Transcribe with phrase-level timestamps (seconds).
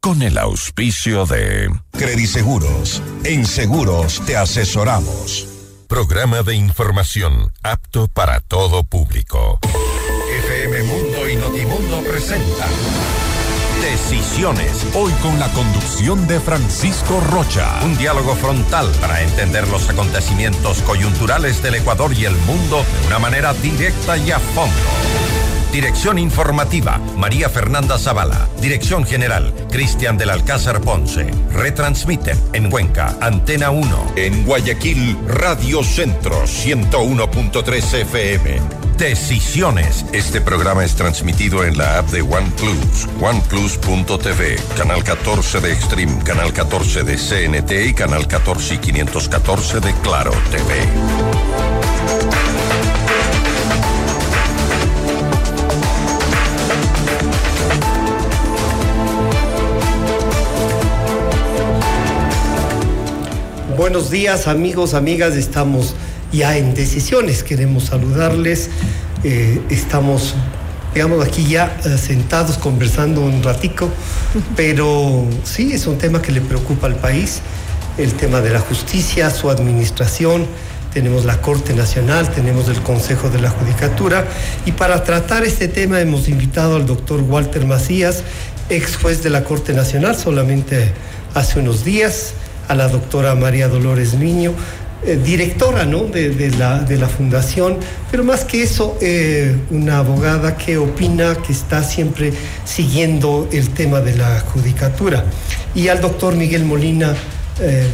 [0.00, 3.02] con el auspicio de Crediseguros.
[3.24, 5.46] En seguros te asesoramos.
[5.88, 9.58] Programa de información apto para todo público.
[10.44, 12.66] FM Mundo y Notimundo presenta
[13.82, 14.86] Decisiones.
[14.94, 17.80] Hoy con la conducción de Francisco Rocha.
[17.84, 23.18] Un diálogo frontal para entender los acontecimientos coyunturales del Ecuador y el mundo de una
[23.18, 25.29] manera directa y a fondo.
[25.72, 28.48] Dirección informativa, María Fernanda Zavala.
[28.60, 31.30] Dirección general, Cristian del Alcázar Ponce.
[31.52, 34.14] Retransmiten en Cuenca, Antena 1.
[34.16, 38.60] En Guayaquil, Radio Centro, 101.3 FM.
[38.98, 40.04] Decisiones.
[40.12, 46.52] Este programa es transmitido en la app de OnePlus, oneplus.tv, canal 14 de Extreme, canal
[46.52, 51.70] 14 de CNT y canal 14 y 514 de Claro TV.
[63.80, 65.94] Buenos días amigos, amigas, estamos
[66.30, 68.68] ya en decisiones, queremos saludarles,
[69.24, 70.34] eh, estamos,
[70.92, 73.88] digamos, aquí ya eh, sentados conversando un ratico,
[74.54, 77.40] pero sí, es un tema que le preocupa al país,
[77.96, 80.44] el tema de la justicia, su administración,
[80.92, 84.26] tenemos la Corte Nacional, tenemos el Consejo de la Judicatura,
[84.66, 88.24] y para tratar este tema hemos invitado al doctor Walter Macías,
[88.68, 90.92] ex juez de la Corte Nacional, solamente
[91.32, 92.34] hace unos días,
[92.70, 94.54] a la doctora María Dolores Niño,
[95.04, 96.04] eh, directora ¿no?
[96.04, 97.78] de, la, de, la, fundación,
[98.12, 102.32] pero más que eso, eh, una abogada que opina, que está siempre
[102.64, 105.24] siguiendo el tema de la judicatura.
[105.74, 107.16] Y al doctor Miguel Molina,
[107.60, 107.88] eh,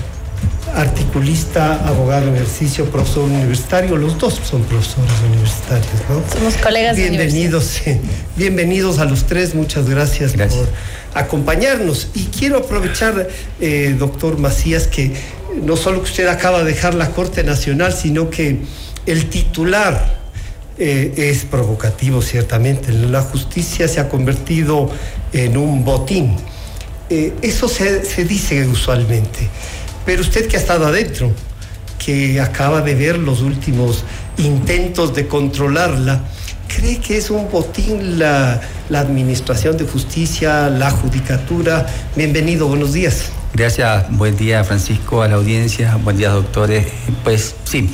[0.74, 6.22] articulista, abogado en ejercicio, profesor universitario, los dos son profesores universitarios, ¿no?
[6.36, 7.80] Somos colegas bienvenidos,
[8.36, 10.60] bienvenidos a los tres, muchas gracias, gracias.
[10.60, 10.68] por
[11.16, 12.08] acompañarnos.
[12.14, 13.28] Y quiero aprovechar,
[13.60, 15.12] eh, doctor Macías, que
[15.62, 18.58] no solo que usted acaba de dejar la Corte Nacional, sino que
[19.06, 20.18] el titular
[20.78, 22.92] eh, es provocativo, ciertamente.
[22.92, 24.90] La justicia se ha convertido
[25.32, 26.36] en un botín.
[27.08, 29.48] Eh, eso se, se dice usualmente.
[30.04, 31.32] Pero usted que ha estado adentro,
[31.98, 34.04] que acaba de ver los últimos
[34.36, 36.22] intentos de controlarla,
[36.76, 38.60] ¿cree que es un botín la,
[38.90, 41.86] la, Administración de Justicia, la Judicatura?
[42.14, 43.30] Bienvenido, buenos días.
[43.54, 46.86] Gracias, buen día Francisco, a la audiencia, buen día doctores.
[47.24, 47.88] Pues sí,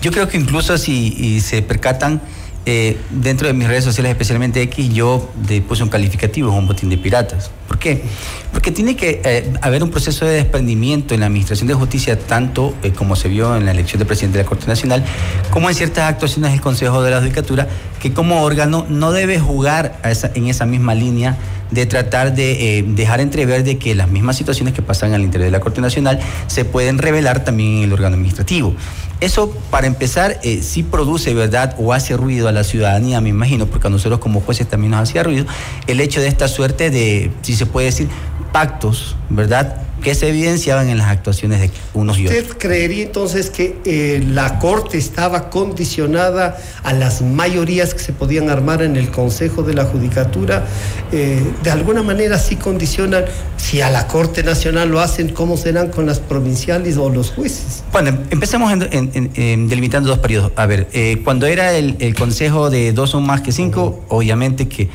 [0.00, 2.22] yo creo que incluso si se percatan,
[2.64, 5.30] eh, dentro de mis redes sociales, especialmente X, yo
[5.66, 7.50] puse un calificativo, un botín de piratas.
[7.66, 8.04] ¿Por qué?
[8.52, 12.74] Porque tiene que eh, haber un proceso de desprendimiento en la Administración de Justicia, tanto
[12.82, 15.04] eh, como se vio en la elección del presidente de la Corte Nacional,
[15.50, 17.66] como en ciertas actuaciones del Consejo de la Judicatura,
[18.00, 21.36] que como órgano no debe jugar esa, en esa misma línea
[21.72, 25.46] de tratar de eh, dejar entrever de que las mismas situaciones que pasan al interior
[25.46, 28.74] de la Corte Nacional se pueden revelar también en el órgano administrativo.
[29.20, 31.74] Eso, para empezar, eh, sí produce, ¿verdad?
[31.78, 35.08] O hace ruido a la ciudadanía, me imagino, porque a nosotros como jueces también nos
[35.08, 35.46] hacía ruido,
[35.86, 38.08] el hecho de esta suerte de, si se puede decir,
[38.52, 39.76] pactos, ¿verdad?
[40.02, 42.42] Que se evidenciaban en las actuaciones de unos y otros.
[42.42, 48.50] ¿Usted creería entonces que eh, la Corte estaba condicionada a las mayorías que se podían
[48.50, 50.66] armar en el Consejo de la Judicatura?
[51.12, 53.24] Eh, de alguna manera sí condicionan,
[53.56, 57.84] si a la Corte Nacional lo hacen, ¿cómo serán con las provinciales o los jueces?
[57.92, 60.52] Bueno, empecemos en, en, en, delimitando dos periodos.
[60.56, 64.68] A ver, eh, cuando era el, el, Consejo de dos o más que cinco, obviamente
[64.68, 64.88] que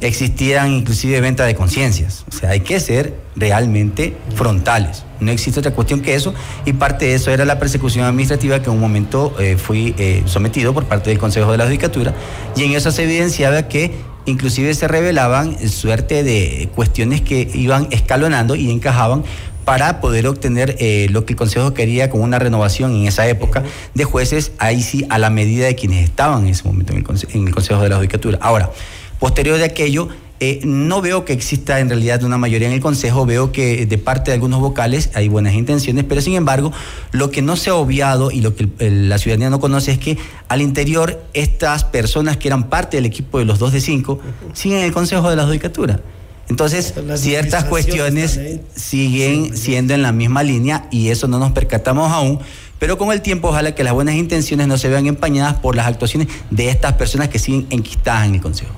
[0.00, 2.24] existían inclusive venta de conciencias.
[2.28, 5.04] O sea, hay que ser realmente frontales.
[5.20, 8.66] No existe otra cuestión que eso y parte de eso era la persecución administrativa que
[8.66, 12.14] en un momento eh, fui eh, sometido por parte del Consejo de la Judicatura
[12.56, 13.92] y en eso se evidenciaba que
[14.26, 19.24] inclusive se revelaban suerte de cuestiones que iban escalonando y encajaban
[19.64, 23.64] para poder obtener eh, lo que el Consejo quería con una renovación en esa época
[23.92, 27.28] de jueces, ahí sí a la medida de quienes estaban en ese momento en el,
[27.34, 28.38] en el Consejo de la Judicatura.
[28.40, 28.70] Ahora,
[29.18, 30.08] Posterior de aquello,
[30.40, 33.98] eh, no veo que exista en realidad una mayoría en el Consejo, veo que de
[33.98, 36.72] parte de algunos vocales hay buenas intenciones, pero sin embargo,
[37.10, 39.90] lo que no se ha obviado y lo que el, el, la ciudadanía no conoce
[39.90, 40.16] es que
[40.46, 44.20] al interior estas personas que eran parte del equipo de los dos de cinco
[44.52, 46.00] siguen en el Consejo de la Judicatura.
[46.48, 48.40] Entonces, ciertas cuestiones
[48.74, 52.38] siguen siendo en la misma línea y eso no nos percatamos aún,
[52.78, 55.86] pero con el tiempo ojalá que las buenas intenciones no se vean empañadas por las
[55.86, 58.72] actuaciones de estas personas que siguen enquistadas en el Consejo.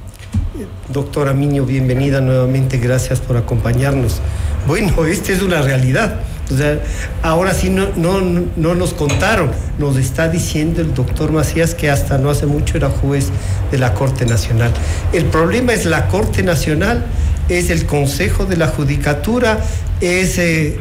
[0.88, 4.20] Doctora Miño, bienvenida nuevamente, gracias por acompañarnos.
[4.66, 6.20] Bueno, esta es una realidad.
[6.52, 6.80] O sea,
[7.22, 8.20] ahora sí no, no,
[8.56, 12.90] no nos contaron, nos está diciendo el doctor Macías que hasta no hace mucho era
[12.90, 13.28] juez
[13.70, 14.72] de la Corte Nacional.
[15.12, 17.06] El problema es la Corte Nacional
[17.50, 19.60] es el Consejo de la Judicatura,
[20.00, 20.78] es, eh,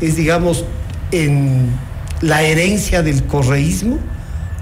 [0.00, 0.64] es digamos,
[1.12, 1.70] en
[2.20, 3.98] la herencia del correísmo,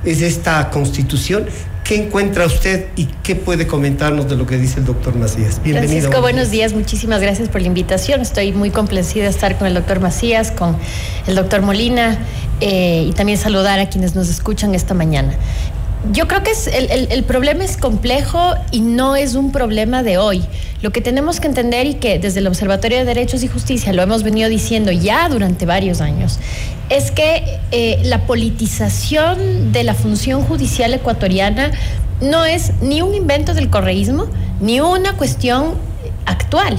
[0.04, 1.46] es esta constitución.
[1.90, 5.60] ¿Qué encuentra usted y qué puede comentarnos de lo que dice el doctor Macías?
[5.60, 5.90] Bienvenido.
[5.90, 6.72] Francisco, buenos días.
[6.72, 8.20] Muchísimas gracias por la invitación.
[8.20, 10.76] Estoy muy complacida de estar con el doctor Macías, con
[11.26, 12.16] el doctor Molina
[12.60, 15.34] eh, y también saludar a quienes nos escuchan esta mañana.
[16.12, 20.42] Yo creo que es el, problema es complejo y no es un problema de hoy.
[20.80, 24.02] Lo que tenemos que entender y que desde el Observatorio de Derechos y Justicia lo
[24.02, 26.38] hemos venido diciendo ya durante varios años,
[26.88, 31.70] es que eh, la politización de la función judicial ecuatoriana
[32.22, 34.26] no es ni un invento del correísmo,
[34.60, 35.74] ni una cuestión
[36.24, 36.78] actual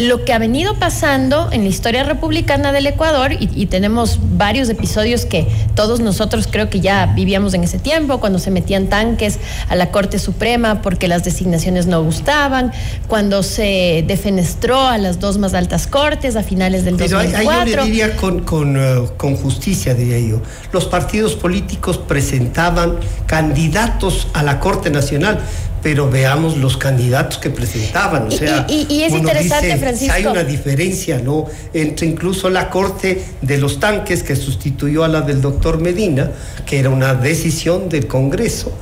[0.00, 5.26] lo que ha venido pasando en la historia republicana del Ecuador, y, tenemos varios episodios
[5.26, 9.38] que todos nosotros creo que ya vivíamos en ese tiempo, cuando se metían tanques
[9.68, 12.72] a la Corte Suprema porque las designaciones no gustaban,
[13.08, 17.60] cuando se defenestró a las dos más altas cortes a finales del Pero 2004.
[17.60, 20.40] Ahí yo diría con, con, eh, con justicia, diría yo.
[20.72, 25.40] Los partidos políticos presentaban candidatos a la Corte Nacional
[25.82, 28.26] pero veamos los candidatos que presentaban.
[28.26, 30.14] O sea, y, es interesante, Francisco.
[30.14, 31.46] Hay una diferencia, ¿no?
[31.72, 36.30] Entre incluso la corte de los tanques que sustituyó a la del doctor Medina,
[36.66, 38.72] que era una decisión del Congreso.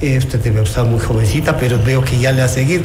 [0.00, 2.82] Eh, usted debe estar muy jovencita, pero veo que ya le ha seguido.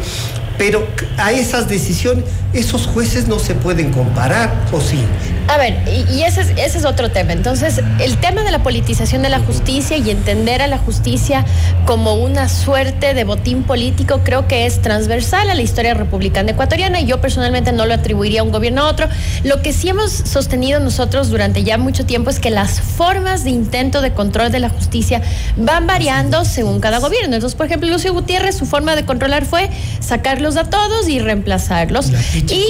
[0.60, 0.86] Pero
[1.18, 5.00] a esas decisiones, esos jueces no se pueden comparar, ¿o sí?
[5.48, 7.32] A ver, y, ese, es, ese es otro tema.
[7.32, 11.46] Entonces, el tema de la politización de la justicia y entender a la justicia
[11.86, 17.00] como una suerte de botín político creo que es transversal a la historia republicana ecuatoriana
[17.00, 19.08] y yo personalmente no lo atribuiría a un gobierno a otro.
[19.44, 23.52] Lo que sí hemos sostenido nosotros durante ya mucho tiempo es que las formas de
[23.52, 25.22] intento de control de la justicia
[25.56, 27.36] van variando según cada gobierno.
[27.36, 29.70] Entonces, por ejemplo, Lucio Gutiérrez, su forma de controlar fue
[30.00, 32.12] sacarlo a todos y reemplazarlos.
[32.34, 32.66] y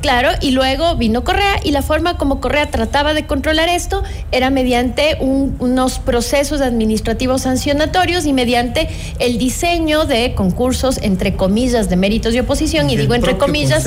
[0.00, 4.50] claro, y luego vino Correa y la forma como Correa trataba de controlar esto era
[4.50, 12.34] mediante unos procesos administrativos sancionatorios y mediante el diseño de concursos entre comillas de méritos
[12.34, 13.86] y oposición y, digo entre comillas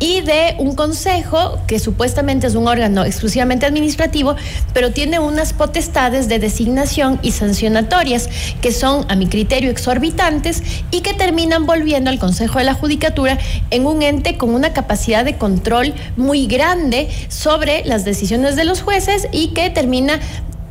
[0.00, 4.34] y de un consejo que supuestamente es un órgano exclusivamente administrativo,
[4.72, 8.28] pero tiene unas potestades de designación y sancionatorias
[8.62, 12.72] que son a mi criterio exorbitantes y que terminan volviendo al consejo Consejo de la
[12.72, 13.36] Judicatura
[13.70, 18.80] en un ente con una capacidad de control muy grande sobre las decisiones de los
[18.80, 20.18] jueces y que termina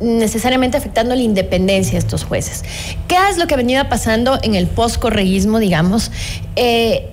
[0.00, 2.64] necesariamente afectando la independencia de estos jueces.
[3.06, 6.10] ¿Qué es lo que ha venido pasando en el postcorreísmo, digamos?
[6.56, 7.08] Eh,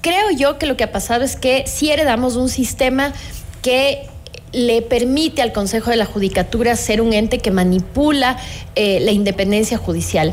[0.00, 3.12] creo yo que lo que ha pasado es que si heredamos un sistema
[3.60, 4.06] que
[4.52, 8.38] le permite al Consejo de la Judicatura ser un ente que manipula
[8.74, 10.32] eh, la independencia judicial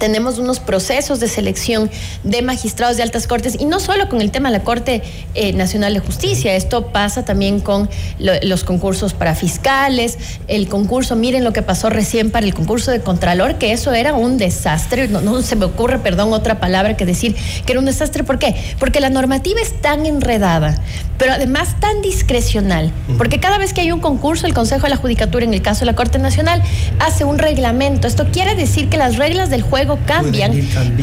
[0.00, 1.90] tenemos unos procesos de selección
[2.24, 5.02] de magistrados de altas cortes y no solo con el tema de la Corte
[5.34, 7.88] eh, Nacional de Justicia, esto pasa también con
[8.18, 10.18] los concursos para fiscales,
[10.48, 14.14] el concurso, miren lo que pasó recién para el concurso de Contralor, que eso era
[14.14, 17.36] un desastre, no, no se me ocurre, perdón, otra palabra que decir
[17.66, 18.56] que era un desastre, ¿por qué?
[18.78, 20.80] Porque la normativa es tan enredada,
[21.18, 24.96] pero además tan discrecional, porque cada vez que hay un concurso, el Consejo de la
[24.96, 26.62] Judicatura, en el caso de la Corte Nacional,
[27.00, 30.52] hace un reglamento, esto quiere decir que las reglas del juego cambian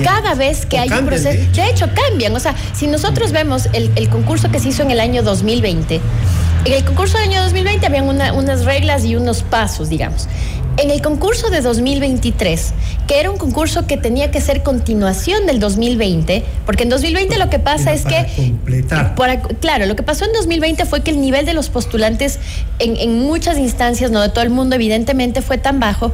[0.03, 1.51] cada vez que hay un proceso.
[1.53, 2.35] De hecho, cambian.
[2.35, 6.01] O sea, si nosotros vemos el, el, concurso que se hizo en el año 2020,
[6.65, 10.27] en el concurso del año 2020 habían unas reglas y unos pasos, digamos.
[10.77, 12.73] En el concurso de 2023,
[13.07, 17.49] que era un concurso que tenía que ser continuación del 2020, porque en 2020 lo
[17.49, 18.27] que pasa es que...
[18.35, 19.15] Completar.
[19.59, 22.37] claro, lo que pasó en 2020 fue que el nivel de los postulantes
[22.77, 26.11] en, en muchas instancias, no de todo el mundo, evidentemente fue tan bajo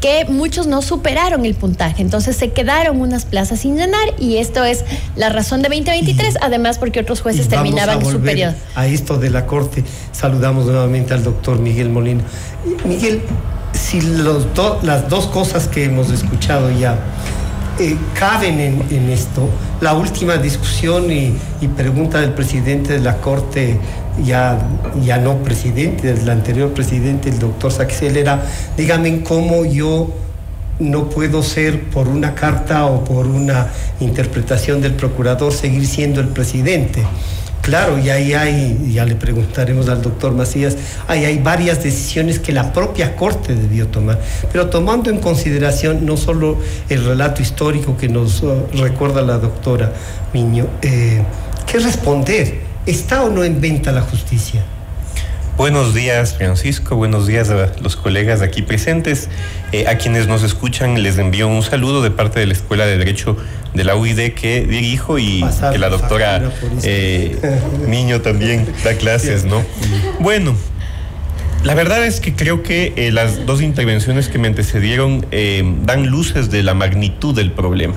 [0.00, 2.02] que muchos no superaron el puntaje.
[2.02, 4.84] Entonces se quedaron unas plazas sin llenar y esto es
[5.16, 8.54] la razón de 2023, además porque otros jueces terminaban su periodo.
[8.74, 12.22] A esto de la Corte, saludamos nuevamente al doctor Miguel Molina.
[12.84, 13.22] Miguel,
[13.72, 14.46] si los
[14.82, 16.98] las dos cosas que hemos escuchado ya
[17.78, 19.50] eh, caben en, esto,
[19.82, 21.36] la última discusión y,
[21.76, 23.78] pregunta del presidente de la Corte,
[24.24, 24.58] ya,
[25.02, 28.44] ya no presidente, del anterior presidente, el doctor Saxel, era,
[28.76, 30.14] dígame cómo yo
[30.78, 33.68] no puedo ser por una carta o por una
[34.00, 37.02] interpretación del procurador seguir siendo el presidente.
[37.62, 40.76] Claro, y ahí hay, ya le preguntaremos al doctor Macías,
[41.08, 44.20] ahí hay varias decisiones que la propia Corte debió tomar,
[44.52, 46.58] pero tomando en consideración no solo
[46.88, 49.92] el relato histórico que nos uh, recuerda la doctora
[50.32, 51.22] Miño, eh,
[51.66, 52.65] ¿qué responder?
[52.86, 54.62] ¿Está o no en venta la justicia?
[55.56, 56.94] Buenos días, Francisco.
[56.94, 59.28] Buenos días a los colegas aquí presentes.
[59.72, 62.96] Eh, a quienes nos escuchan les envío un saludo de parte de la Escuela de
[62.96, 63.36] Derecho
[63.74, 66.52] de la UID que dirijo y que la doctora
[66.84, 67.36] eh,
[67.88, 69.64] Niño también da clases, ¿no?
[70.20, 70.54] Bueno.
[71.64, 75.26] La verdad es que creo que eh, las dos intervenciones que me antecedieron
[75.84, 77.96] dan luces de la magnitud del problema.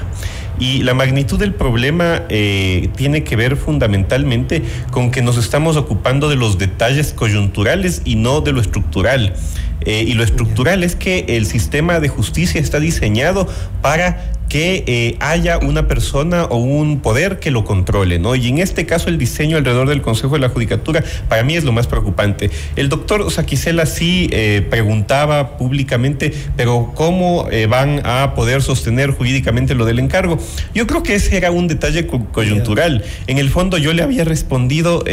[0.59, 4.61] Y la magnitud del problema eh, tiene que ver fundamentalmente
[4.91, 9.33] con que nos estamos ocupando de los detalles coyunturales y no de lo estructural.
[9.81, 13.47] Eh, y lo estructural es que el sistema de justicia está diseñado
[13.81, 18.35] para que eh, haya una persona o un poder que lo controle, ¿no?
[18.35, 21.63] Y en este caso el diseño alrededor del Consejo de la Judicatura para mí es
[21.63, 22.49] lo más preocupante.
[22.75, 29.85] El doctor Saquicela sí eh, preguntaba públicamente, pero ¿cómo van a poder sostener jurídicamente lo
[29.85, 30.39] del encargo?
[30.73, 33.03] Yo creo que ese era un detalle coyuntural.
[33.27, 35.03] En el fondo yo le había respondido,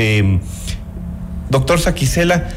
[1.51, 2.49] doctor Saquicela,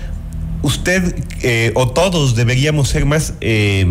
[0.62, 3.86] usted eh, o todos deberíamos ser más eh,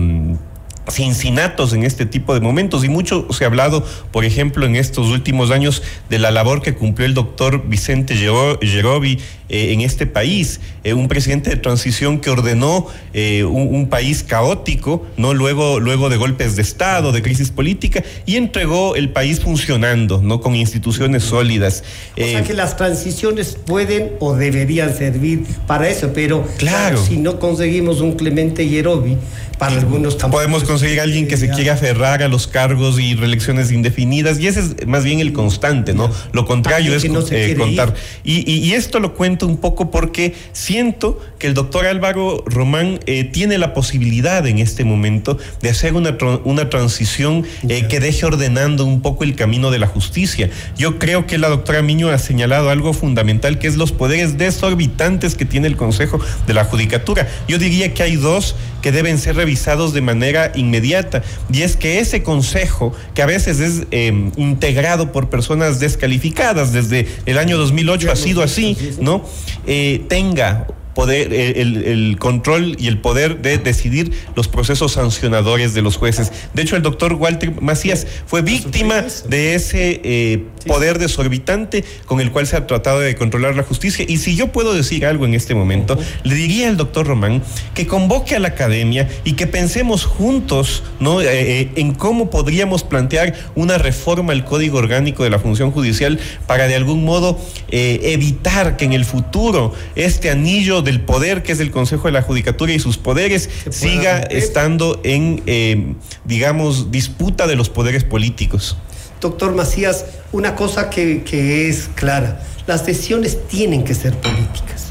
[0.90, 5.08] cincinatos en este tipo de momentos y mucho se ha hablado, por ejemplo, en estos
[5.08, 9.18] últimos años de la labor que cumplió el doctor Vicente Gerobi
[9.50, 15.06] eh, en este país, eh, un presidente de transición que ordenó eh, un, país caótico,
[15.16, 20.20] no luego luego de golpes de estado, de crisis política y entregó el país funcionando,
[20.22, 21.84] no con instituciones sólidas.
[22.12, 27.38] O sea que las transiciones pueden o deberían servir para eso, pero claro, si no
[27.38, 29.16] conseguimos un Clemente Gerobi,
[29.58, 30.38] para algunos tampoco.
[30.38, 34.46] Podemos conseguir a alguien que se quiera aferrar a los cargos y reelecciones indefinidas, y
[34.46, 36.08] ese es más bien el constante, ¿no?
[36.32, 37.94] Lo contrario es contar.
[38.22, 43.24] Y, y, esto lo cuento un poco porque siento que el doctor Álvaro Román eh,
[43.24, 48.84] tiene la posibilidad en este momento de hacer una, una transición eh, que deje ordenando
[48.84, 50.48] un poco el camino de la justicia.
[50.76, 55.34] Yo creo que la doctora Miño ha señalado algo fundamental, que es los poderes desorbitantes
[55.34, 57.26] que tiene el Consejo de la Judicatura.
[57.48, 61.22] Yo diría que hay dos que deben ser revisados de manera inmediata.
[61.52, 67.08] Y es que ese consejo, que a veces es em, integrado por personas descalificadas, desde
[67.26, 69.24] el año 2008 ha sido así, ¿no?
[69.66, 70.66] Eh, tenga
[70.98, 76.32] poder, eh, el, control y el poder de decidir los procesos sancionadores de los jueces.
[76.54, 82.32] De hecho, el doctor Walter Macías fue víctima de ese eh, poder desorbitante con el
[82.32, 84.04] cual se ha tratado de controlar la justicia.
[84.08, 87.86] Y si yo puedo decir algo en este momento, le diría al doctor Román que
[87.86, 91.20] convoque a la academia y que pensemos juntos ¿no?
[91.20, 96.66] Eh, en cómo podríamos plantear una reforma al Código Orgánico de la Función Judicial para
[96.66, 97.38] de algún modo
[97.70, 102.22] evitar que en el futuro este anillo del poder que es el Consejo de la
[102.22, 108.78] Judicatura y sus poderes siga estando en, eh, digamos, disputa de los poderes políticos.
[109.20, 114.86] Doctor Macías, una cosa que, que es clara, las decisiones tienen que ser políticas.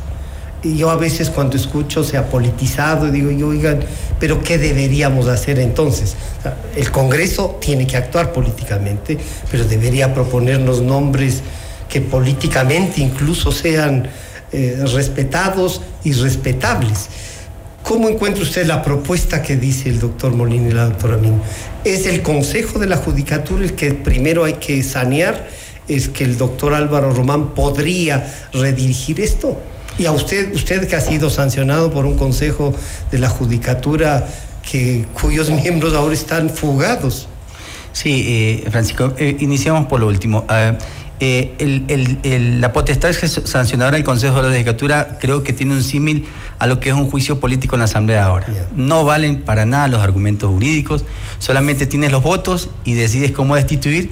[0.62, 3.80] Y yo a veces cuando escucho se ha politizado, digo, yo, oigan,
[4.20, 6.16] pero ¿qué deberíamos hacer entonces?
[6.76, 9.18] El Congreso tiene que actuar políticamente,
[9.50, 11.42] pero debería proponernos nombres
[11.90, 14.08] que políticamente incluso sean
[14.52, 17.10] eh, respetados y respetables.
[17.84, 21.42] ¿Cómo encuentra usted la propuesta que dice el doctor Molina y la doctora Min?
[21.86, 25.48] ¿Es el Consejo de la Judicatura el que primero hay que sanear?
[25.88, 29.58] ¿Es que el doctor Álvaro Román podría redirigir esto?
[29.98, 32.74] Y a usted, usted que ha sido sancionado por un Consejo
[33.10, 34.28] de la Judicatura
[34.70, 37.30] que, cuyos miembros ahora están fugados.
[37.94, 40.46] Sí, eh, Francisco, eh, iniciamos por lo último.
[40.50, 40.78] Ah,
[41.20, 46.26] eh, el, la potestad sancionadora del Consejo de la Judicatura creo que tiene un símil
[46.60, 48.48] a lo que es un juicio político en la Asamblea ahora.
[48.76, 51.06] No valen para nada los argumentos jurídicos,
[51.40, 54.12] solamente tienes los votos y decides cómo destituir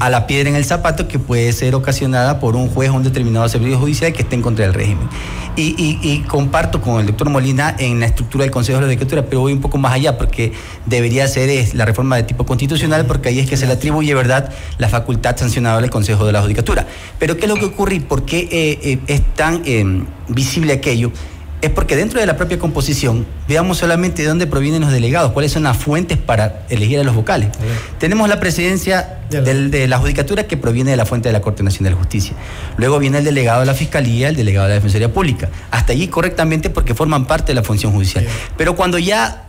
[0.00, 3.04] a la piedra en el zapato que puede ser ocasionada por un juez o un
[3.04, 5.08] determinado servicio judicial que esté en contra del régimen.
[5.56, 9.40] Y, comparto con el doctor Molina en la estructura del Consejo de la Judicatura, pero
[9.40, 10.52] voy un poco más allá porque
[10.86, 14.52] debería ser la reforma de tipo constitucional porque ahí es que se le atribuye, ¿verdad?,
[14.78, 16.86] la facultad sancionadora del Consejo de la Judicatura.
[17.18, 20.72] Pero ¿qué es lo que ocurre y por qué eh, eh, es tan em, visible
[20.72, 21.12] aquello?
[21.64, 25.52] Es porque dentro de la propia composición veamos solamente de dónde provienen los delegados, cuáles
[25.52, 27.48] son las fuentes para elegir a los vocales.
[27.98, 31.94] Tenemos la presidencia de la Judicatura que proviene de la fuente de la Corte Nacional
[31.94, 32.34] de Justicia.
[32.76, 35.48] Luego viene el delegado de la Fiscalía, el delegado de la Defensoría Pública.
[35.70, 38.26] Hasta allí correctamente porque forman parte de la función judicial.
[38.56, 39.43] Pero cuando ya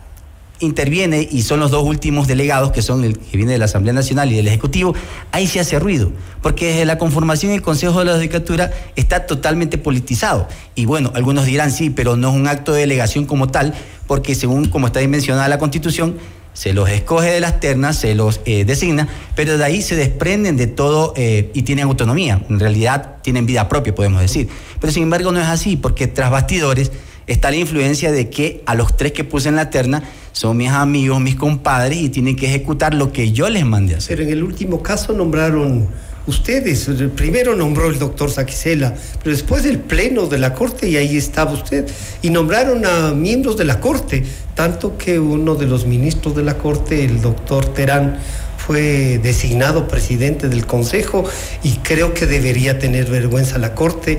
[0.60, 3.92] interviene y son los dos últimos delegados, que son el que viene de la Asamblea
[3.92, 4.94] Nacional y del Ejecutivo,
[5.32, 9.78] ahí se hace ruido, porque desde la conformación del Consejo de la Judicatura está totalmente
[9.78, 10.48] politizado.
[10.74, 13.74] Y bueno, algunos dirán sí, pero no es un acto de delegación como tal,
[14.06, 16.16] porque según como está dimensionada la Constitución,
[16.56, 20.56] se los escoge de las ternas, se los eh, designa, pero de ahí se desprenden
[20.56, 22.42] de todo eh, y tienen autonomía.
[22.48, 24.48] En realidad tienen vida propia, podemos decir.
[24.80, 26.92] Pero sin embargo no es así, porque tras bastidores
[27.26, 30.02] está la influencia de que a los tres que puse en la terna
[30.32, 34.16] son mis amigos, mis compadres y tienen que ejecutar lo que yo les mandé hacer.
[34.16, 35.88] Pero en el último caso nombraron
[36.26, 36.90] ustedes.
[37.14, 41.52] Primero nombró el doctor Saquicela, pero después el pleno de la corte y ahí estaba
[41.52, 41.88] usted.
[42.22, 46.58] Y nombraron a miembros de la corte, tanto que uno de los ministros de la
[46.58, 48.18] corte, el doctor Terán,
[48.58, 51.24] fue designado presidente del consejo
[51.62, 54.18] y creo que debería tener vergüenza la corte.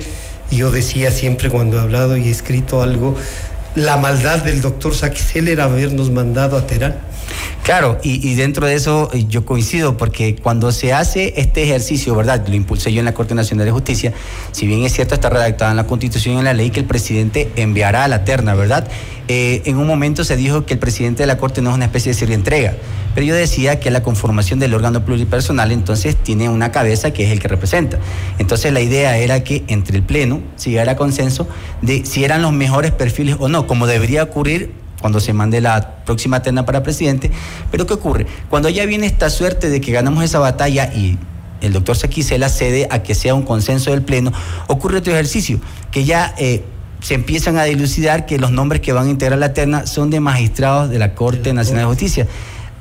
[0.52, 3.16] Yo decía siempre cuando he hablado y he escrito algo,
[3.76, 7.07] la maldad del doctor Saquicela era habernos mandado a Terán.
[7.64, 12.48] Claro, y, dentro de eso eh, yo coincido, porque cuando se hace este ejercicio, ¿verdad?
[12.48, 14.14] Lo impulsé yo en la Corte Nacional de Justicia,
[14.54, 16.86] si bien es cierto, está redactada en la Constitución y en la ley que el
[16.86, 18.88] presidente enviará a la terna, ¿verdad?
[19.28, 21.86] Eh, en un momento se dijo que el presidente de la Corte no es una
[21.86, 22.76] especie de entrega,
[23.14, 27.32] pero yo decía que la conformación del órgano pluripersonal entonces tiene una cabeza que es
[27.32, 28.00] el que representa.
[28.40, 31.50] Entonces la idea era que entre el Pleno se llegara consenso
[31.82, 35.96] de si eran los mejores perfiles o no, como debería ocurrir cuando se mande la
[36.06, 37.32] próxima terna para presidente.
[37.72, 38.26] Pero ¿qué ocurre?
[38.50, 41.18] Cuando ya viene esta suerte de que ganamos esa batalla y
[41.62, 44.32] el doctor Saquicela cede a que sea un consenso del Pleno,
[44.68, 45.60] ocurre otro ejercicio,
[45.92, 46.64] que ya eh,
[47.02, 50.20] se empiezan a dilucidar que los nombres que van a integrar la terna son de
[50.20, 52.28] magistrados de la Corte Nacional de Justicia.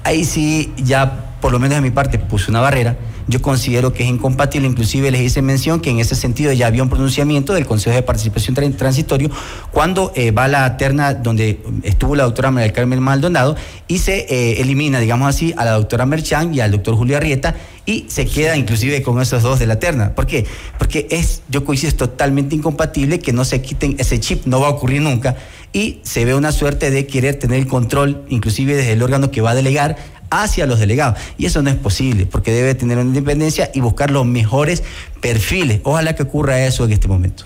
[0.05, 2.97] Ahí sí, ya por lo menos de mi parte, puse una barrera
[3.29, 6.83] yo considero que es incompatible, inclusive les hice mención que en ese sentido ya había
[6.83, 9.31] un pronunciamiento del Consejo de Participación Transitorio
[9.73, 13.57] cuando eh, va la terna donde estuvo la doctora María Carmen Maldonado
[13.89, 17.57] y se eh, elimina, digamos así, a la doctora Merchan y al doctor Julio Arrieta
[17.85, 20.15] y se queda inclusive con esos dos de la terna.
[20.15, 20.47] ¿Por qué?
[20.79, 24.69] Porque es, yo coincido, es totalmente incompatible que no se quiten ese chip, no va
[24.69, 25.37] a ocurrir nunca
[25.73, 29.41] y se ve una suerte de querer tener el control, inclusive desde el órgano que
[29.41, 29.97] va a delegar
[30.31, 31.19] hacia los delegados.
[31.39, 34.83] Y eso no es posible, porque debe tener una independencia y buscar los mejores
[35.21, 35.81] perfiles.
[35.85, 37.45] Ojalá que ocurra eso en este momento.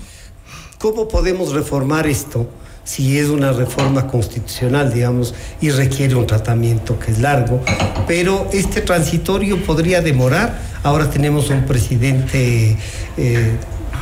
[0.79, 2.49] ¿Cómo podemos reformar esto
[2.85, 7.63] si es una reforma constitucional, digamos, y requiere un tratamiento que es largo?
[8.07, 10.59] Pero este transitorio podría demorar.
[10.83, 12.77] Ahora tenemos un presidente...
[13.17, 13.57] Eh,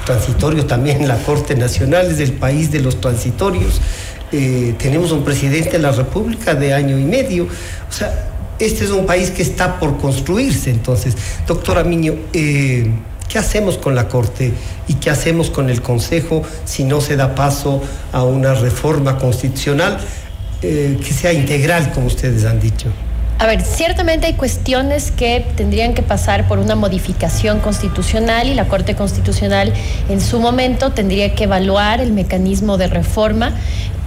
[0.09, 3.79] transitorio también en la Corte Nacional, es el país de los transitorios.
[4.33, 7.45] Eh, tenemos un presidente de la República de año y medio.
[7.45, 10.71] O sea, este es un país que está por construirse.
[10.71, 11.17] Entonces,
[11.47, 12.91] doctora Miño, eh,
[13.29, 14.53] ¿qué hacemos con la Corte
[14.87, 19.99] y qué hacemos con el Consejo si no se da paso a una reforma constitucional
[20.63, 22.89] eh, que sea integral, como ustedes han dicho?
[23.41, 28.67] A ver, ciertamente hay cuestiones que tendrían que pasar por una modificación constitucional y la
[28.67, 29.73] Corte Constitucional
[30.09, 33.53] en su momento tendría que evaluar el mecanismo de reforma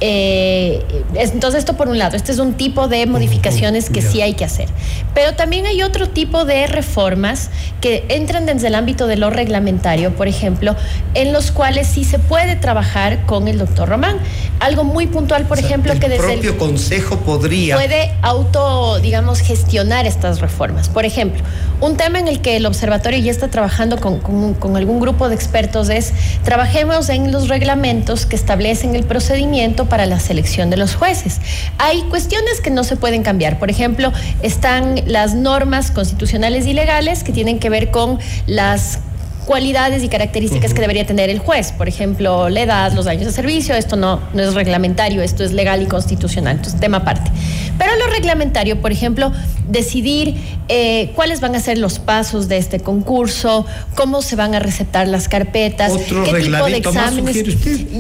[0.04, 4.34] eh, entonces esto por un lado, este es un tipo de modificaciones que sí hay
[4.34, 4.68] que hacer.
[5.14, 10.16] Pero también hay otro tipo de reformas que entran desde el ámbito de lo reglamentario,
[10.16, 10.76] por ejemplo,
[11.14, 14.18] en los cuales sí se puede trabajar con el doctor Román.
[14.60, 17.76] Algo muy puntual, por ejemplo, que desde el propio consejo podría...
[17.76, 20.90] Puede auto, digamos, gestionar estas reformas.
[20.90, 21.42] Por ejemplo,
[21.80, 25.36] un tema en el que el observatorio ya está trabajando con, con algún grupo de
[25.36, 30.96] expertos es, trabajemos en los reglamentos que establecen el procedimiento para la selección de los
[30.96, 31.40] jueces.
[31.78, 33.60] Hay cuestiones que no se pueden cambiar.
[33.60, 39.00] Por ejemplo, están las normas constitucionales y legales que tienen que ver con las
[39.46, 41.72] cualidades y características que debería tener el juez.
[41.72, 45.52] Por ejemplo, la edad, los años de servicio, esto no, no es reglamentario, esto es
[45.52, 47.32] legal y constitucional, entonces tema aparte.
[47.78, 49.32] Pero lo reglamentario, por ejemplo,
[49.68, 50.36] decidir
[50.68, 55.08] eh, cuáles van a ser los pasos de este concurso, cómo se van a receptar
[55.08, 55.94] las carpetas,
[56.26, 57.44] qué tipo de exámenes.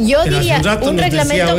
[0.08, 1.56] Yo diría un reglamento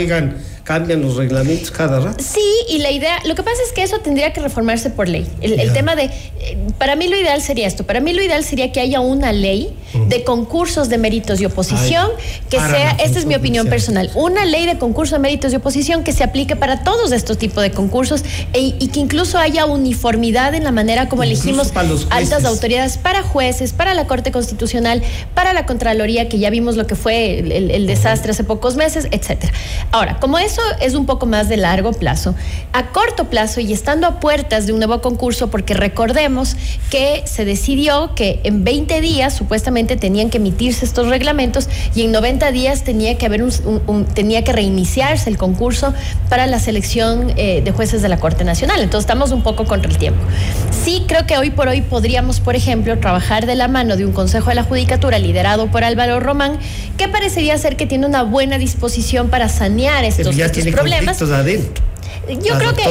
[0.65, 2.23] cambian los reglamentos cada rato.
[2.23, 5.27] Sí, y la idea, lo que pasa es que eso tendría que reformarse por ley.
[5.41, 8.71] El, tema de, eh, para mí lo ideal sería esto, para mí lo ideal sería
[8.71, 9.77] que haya una ley
[10.09, 12.09] de concursos de méritos y oposición
[12.49, 16.05] que sea, esta es mi opinión personal, una ley de concursos de méritos y oposición
[16.05, 20.55] que se aplique para todos estos tipos de concursos e, y que incluso haya uniformidad
[20.55, 21.73] en la manera como elegimos
[22.11, 25.03] altas autoridades para jueces, para la Corte Constitucional,
[25.35, 29.09] para la Contraloría, que ya vimos lo que fue el, el desastre hace pocos meses,
[29.11, 29.53] etcétera.
[29.91, 32.35] Ahora, como es eso es un poco más de largo plazo.
[32.73, 36.57] A corto plazo y estando a puertas de un nuevo concurso, porque recordemos
[36.91, 42.13] que se decidió que en 20 días supuestamente tenían que emitirse estos reglamentos y en
[42.13, 45.95] 90 días tenía que haber un, tenía que reiniciarse el concurso
[46.29, 48.81] para la selección eh, de jueces de la Corte Nacional.
[48.81, 50.21] Entonces estamos un poco contra el tiempo.
[50.85, 54.13] Sí creo que hoy por hoy podríamos, por ejemplo, trabajar de la mano de un
[54.13, 56.59] Consejo de la Judicatura liderado por Álvaro Román,
[56.99, 61.23] que parecería ser que tiene una buena disposición para sanear estos ya tiene problemas.
[61.23, 61.92] adentro.
[62.29, 62.83] Yo creo que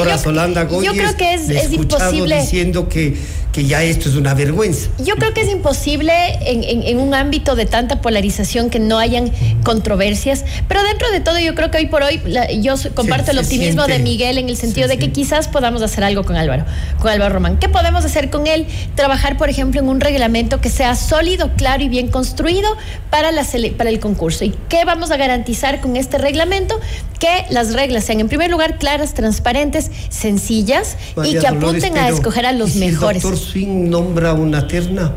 [0.82, 3.16] yo, creo que es, es imposible diciendo que
[3.52, 4.88] que ya esto es una vergüenza.
[5.04, 9.30] Yo creo que es imposible en, un ámbito de tanta polarización que no hayan
[9.62, 12.20] controversias, pero dentro de todo yo creo que hoy por hoy
[12.60, 16.24] yo comparto el optimismo de Miguel en el sentido de que quizás podamos hacer algo
[16.24, 16.64] con Álvaro,
[16.98, 17.58] con Álvaro Román.
[17.58, 18.66] ¿Qué podemos hacer con él?
[18.94, 22.76] Trabajar, por ejemplo, en un reglamento que sea sólido, claro y bien construido
[23.10, 23.44] para, la
[23.76, 24.44] para el concurso.
[24.44, 26.80] ¿Y qué vamos a garantizar con este reglamento?
[27.20, 32.46] Que las reglas sean, en primer lugar, claras, transparentes, sencillas y que apunten a escoger
[32.46, 33.22] a los mejores.
[33.22, 35.12] Swing nombra una terna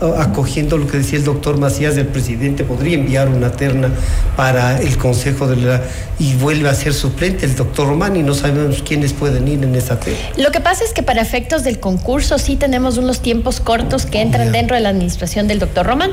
[0.00, 3.90] acogiendo lo que decía el doctor Macías, el presidente podría enviar una terna
[4.36, 5.82] para el Consejo de la
[6.18, 9.74] y vuelve a ser suplente el doctor Román y no sabemos quiénes pueden ir en
[9.74, 10.18] esa terna.
[10.36, 14.20] Lo que pasa es que para efectos del concurso sí tenemos unos tiempos cortos que
[14.20, 16.12] entran dentro de la administración del doctor Román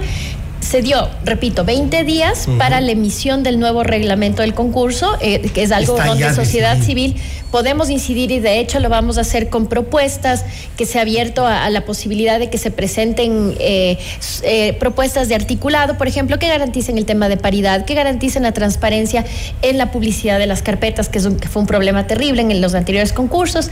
[0.66, 5.62] se dio, repito, 20 días para la emisión del nuevo reglamento del concurso, eh, que
[5.62, 7.16] es algo donde sociedad civil
[7.52, 10.44] podemos incidir y de hecho lo vamos a hacer con propuestas
[10.76, 13.98] que se ha abierto a, la posibilidad de que se presenten eh,
[14.44, 18.52] eh, propuestas de articulado, por ejemplo, que garanticen el tema de paridad, que garanticen la
[18.52, 19.24] transparencia
[19.62, 22.74] en la publicidad de las carpetas, que, es que fue un problema terrible en los
[22.74, 23.70] anteriores concursos.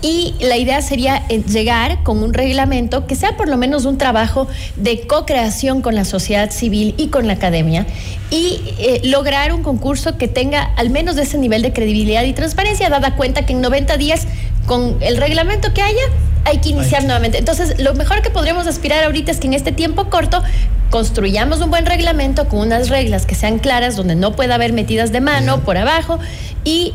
[0.00, 4.46] Y la idea sería llegar con un reglamento que sea por lo menos un trabajo
[4.76, 7.86] de co-creación con la sociedad civil y con la academia
[8.30, 12.88] y eh, lograr un concurso que tenga al menos ese nivel de credibilidad y transparencia,
[12.88, 14.26] dada cuenta que en 90 días,
[14.66, 16.02] con el reglamento que haya,
[16.44, 17.38] hay que iniciar nuevamente.
[17.38, 20.42] Entonces, lo mejor que podríamos aspirar ahorita es que en este tiempo corto
[20.90, 25.12] construyamos un buen reglamento con unas reglas que sean claras, donde no pueda haber metidas
[25.12, 26.18] de mano por abajo
[26.64, 26.94] y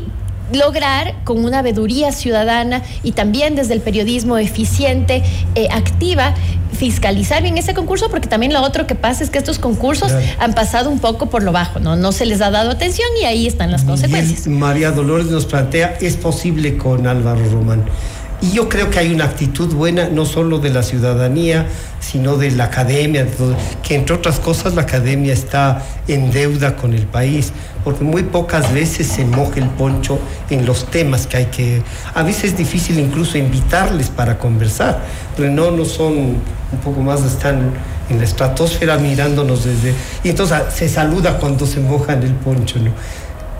[0.54, 5.22] lograr con una veeduría ciudadana y también desde el periodismo eficiente,
[5.54, 6.34] eh, activa,
[6.76, 10.54] fiscalizar bien ese concurso, porque también lo otro que pasa es que estos concursos han
[10.54, 11.96] pasado un poco por lo bajo, ¿no?
[11.96, 14.46] No se les ha dado atención y ahí están las consecuencias.
[14.48, 17.84] María Dolores nos plantea, es posible con Álvaro Román.
[18.42, 21.68] Y yo creo que hay una actitud buena, no solo de la ciudadanía,
[22.00, 23.24] sino de la academia,
[23.84, 27.52] que entre otras cosas la academia está en deuda con el país,
[27.84, 30.18] porque muy pocas veces se moja el poncho
[30.50, 31.82] en los temas que hay que...
[32.14, 35.00] A veces es difícil incluso invitarles para conversar,
[35.36, 37.70] pero no, no son un poco más, están
[38.10, 39.94] en la estratosfera mirándonos desde...
[40.24, 42.90] Y entonces se saluda cuando se mojan el poncho, ¿no?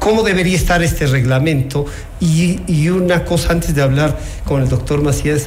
[0.03, 1.87] Cómo debería estar este reglamento.
[2.21, 5.47] Y, una cosa antes de hablar con el doctor Macías,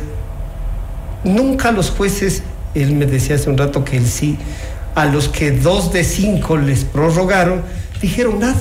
[1.24, 2.42] nunca los jueces,
[2.74, 4.38] él me decía hace un rato que él sí,
[4.96, 7.62] a los que dos de cinco les prorrogaron,
[8.02, 8.56] dijeron nada.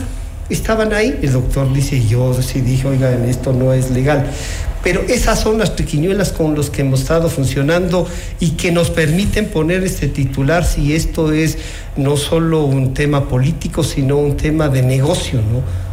[0.51, 4.27] Estaban ahí, el doctor dice, yo sí dije, oigan, esto no es legal.
[4.83, 8.07] Pero esas son las triquiñuelas con las que hemos estado funcionando
[8.41, 11.57] y que nos permiten poner este titular si esto es
[11.97, 15.84] no solo un tema político, sino un tema de negocio, ¿no?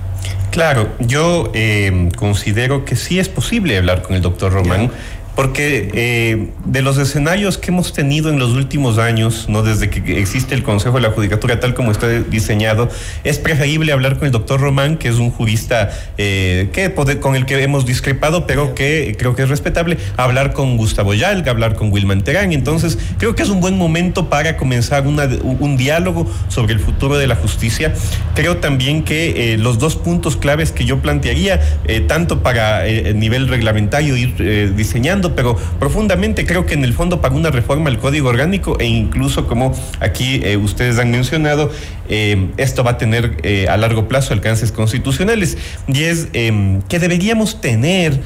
[0.51, 4.91] Claro, yo eh, considero que sí es posible hablar con el doctor Román.
[5.35, 10.19] Porque eh, de los escenarios que hemos tenido en los últimos años, no desde que
[10.19, 12.89] existe el Consejo de la Judicatura tal como está diseñado,
[13.23, 17.45] es preferible hablar con el doctor Román, que es un jurista eh, que con el
[17.45, 21.91] que hemos discrepado, pero que creo que es respetable, hablar con Gustavo Yalga, hablar con
[21.91, 22.51] Wilman Terán.
[22.51, 27.27] Entonces, creo que es un buen momento para comenzar un diálogo sobre el futuro de
[27.27, 27.93] la justicia.
[28.35, 31.61] Creo también que eh, los dos puntos claves que yo plantearía,
[32.07, 37.35] tanto para el nivel reglamentario ir diseñando, pero profundamente creo que en el fondo para
[37.35, 41.71] una reforma al código orgánico e incluso como aquí eh, ustedes han mencionado,
[42.09, 45.57] eh, esto va a tener eh, a largo plazo alcances constitucionales
[45.87, 48.19] y es que deberíamos tener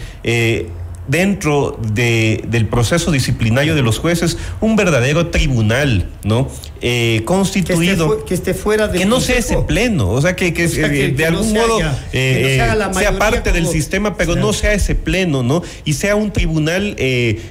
[1.07, 6.49] dentro de, del proceso disciplinario de los jueces un verdadero tribunal, ¿no?
[6.87, 8.23] Eh, constituido.
[8.25, 11.79] Que esté, fuera Que no sea ese pleno, o sea, que, de algún modo
[12.13, 12.61] eh,
[12.93, 15.63] sea, parte del sistema, pero no sea ese pleno, ¿no?
[15.83, 17.41] Y sea un tribunal eh,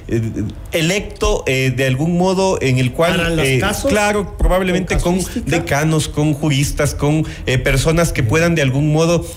[0.71, 7.27] electo de algún modo en el cual, claro, probablemente con, decanos, con juristas, con
[7.61, 9.27] personas que puedan de algún modo,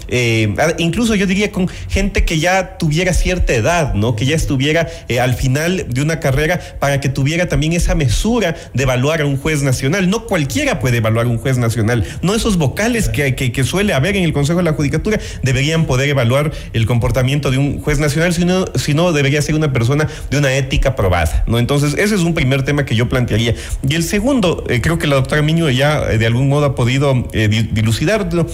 [0.79, 4.15] incluso yo diría con gente que ya tuviera cierta edad, ¿no?
[4.15, 4.89] Que ya estuviera
[5.21, 9.37] al final de una carrera para que tuviera también esa mesura de evaluar a un
[9.37, 12.05] juez nacional no cualquiera puede evaluar un juez nacional.
[12.23, 16.09] No esos vocales que, que, suele haber en el Consejo de la Judicatura deberían poder
[16.09, 20.55] evaluar el comportamiento de un juez nacional, sino, sino debería ser una persona de una
[20.55, 21.45] ética probada.
[21.47, 21.59] ¿no?
[21.59, 23.55] Entonces, ese es un primer tema que yo plantearía.
[23.89, 26.75] Y el segundo, eh, creo que la doctora Miño ya eh, de algún modo ha
[26.75, 28.47] podido eh, dilucidarlo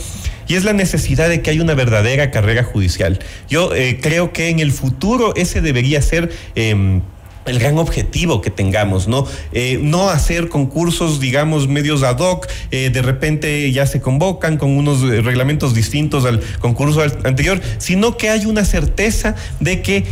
[0.47, 3.19] y es la necesidad de que haya una verdadera carrera judicial.
[3.49, 3.71] Yo
[4.03, 7.01] creo que en el futuro ese debería ser em,
[7.47, 9.27] el gran objetivo que tengamos, ¿no?
[9.53, 14.77] Eh, no hacer concursos, digamos, medios ad hoc, eh, de repente ya se convocan con
[14.77, 20.05] unos eh, reglamentos distintos al concurso anterior, sino que hay una certeza de que,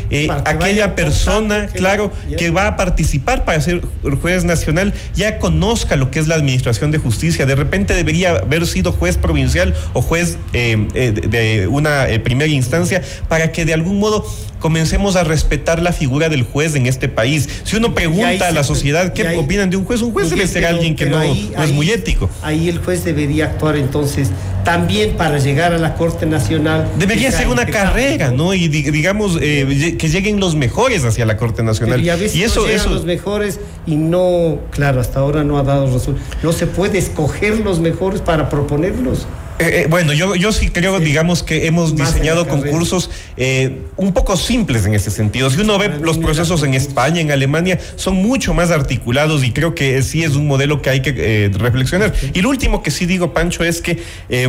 [0.45, 3.83] aquella persona, claro, que va a participar para ser
[4.21, 7.47] juez nacional, ya conozca lo que es la administración de justicia.
[7.47, 13.64] De repente debería haber sido juez provincial o juez de una primera instancia para que
[13.64, 14.27] de algún modo
[14.62, 17.48] comencemos a respetar la figura del juez en este país.
[17.64, 20.64] Si uno pregunta a la sociedad qué opinan de un juez, un juez debe ser
[20.64, 22.31] alguien que no, es muy ético.
[22.42, 24.31] Ahí el juez debería actuar entonces
[24.64, 26.88] también para llegar a la Corte Nacional.
[26.96, 28.55] Debería ser una carrera, ¿no?
[28.55, 32.01] Y digamos eh, que lleguen los mejores hacia la Corte Nacional.
[32.01, 32.88] Y, a veces y eso, eso...
[32.88, 36.29] los mejores y no, claro, hasta ahora no ha dado resultados.
[36.44, 39.27] No se puede escoger los mejores para proponerlos.
[39.59, 44.37] Eh, eh, bueno, yo, yo sí creo, digamos, que hemos diseñado concursos eh, un poco
[44.37, 45.51] simples en ese sentido.
[45.51, 49.75] Si uno ve los procesos en España, en Alemania, son mucho más articulados y creo
[49.75, 52.12] que sí es un modelo que hay que reflexionar.
[52.33, 54.03] Y lo último que sí digo, Pancho, es que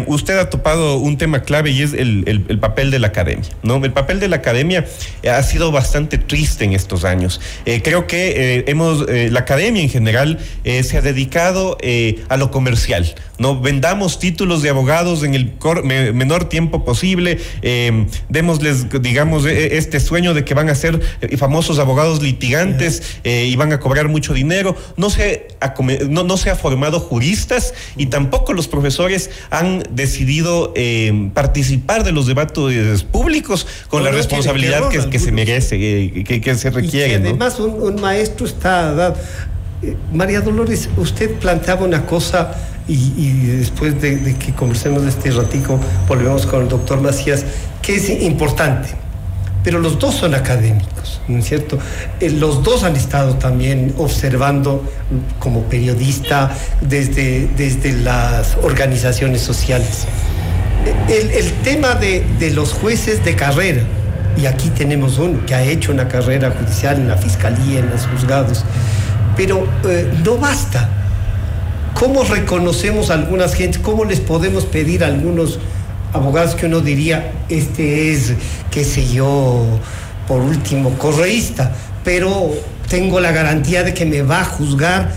[0.08, 3.50] usted ha topado un tema clave y es el, el, papel de la academia.
[3.62, 3.84] ¿no?
[3.84, 4.86] El papel de la academia
[5.30, 7.42] ha sido bastante triste en estos años.
[7.84, 11.78] creo que hemos, la academia en general se ha dedicado
[12.30, 13.14] a lo comercial.
[13.38, 13.60] ¿no?
[13.60, 20.46] Vendamos títulos de en el menor tiempo posible, eh, démosles, digamos, e-, este sueño de
[20.46, 24.76] que van a ser eh, famosos abogados litigantes eh, y van a cobrar mucho dinero.
[24.96, 25.74] No se, ha,
[26.08, 30.74] no, se ha formado juristas y tampoco los profesores han decidido
[31.34, 35.78] participar de los debates públicos con la responsabilidad que, se merece,
[36.24, 37.16] que, se requiere.
[37.16, 39.16] además, un, maestro está...
[40.12, 42.56] María Dolores, usted planteaba una cosa
[42.88, 47.46] y, después de, que conversemos este ratico, volvemos con el doctor Macías,
[47.82, 48.90] que es importante.
[49.64, 51.80] Pero los dos son académicos, ¿no es cierto?
[52.20, 54.84] Eh, los dos han estado también observando
[55.40, 60.06] como periodista desde, desde las organizaciones sociales.
[61.08, 63.84] El, el tema de, de los jueces de carrera,
[64.36, 68.06] y aquí tenemos uno que ha hecho una carrera judicial en la fiscalía, en los
[68.08, 68.66] juzgados,
[69.36, 70.90] pero eh, no basta
[71.94, 73.80] ¿Cómo reconocemos a algunas gentes?
[73.82, 75.60] ¿Cómo les podemos pedir a algunos
[76.12, 78.34] abogados que uno diría, este es,
[78.72, 79.66] qué sé yo,
[80.28, 81.72] por último, correísta,
[82.04, 82.52] pero
[82.90, 85.12] tengo la garantía de que me va a juzgar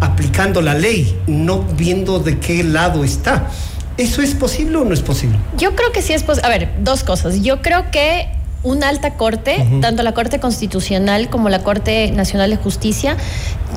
[0.00, 3.50] aplicando la ley, no viendo de qué lado está?
[3.96, 5.38] ¿Eso es posible o no es posible?
[5.56, 6.48] Yo creo que sí es posible.
[6.48, 7.42] A ver, dos cosas.
[7.42, 8.28] Yo creo que
[8.64, 13.16] una alta corte, tanto la Corte Constitucional como la Corte Nacional de Justicia,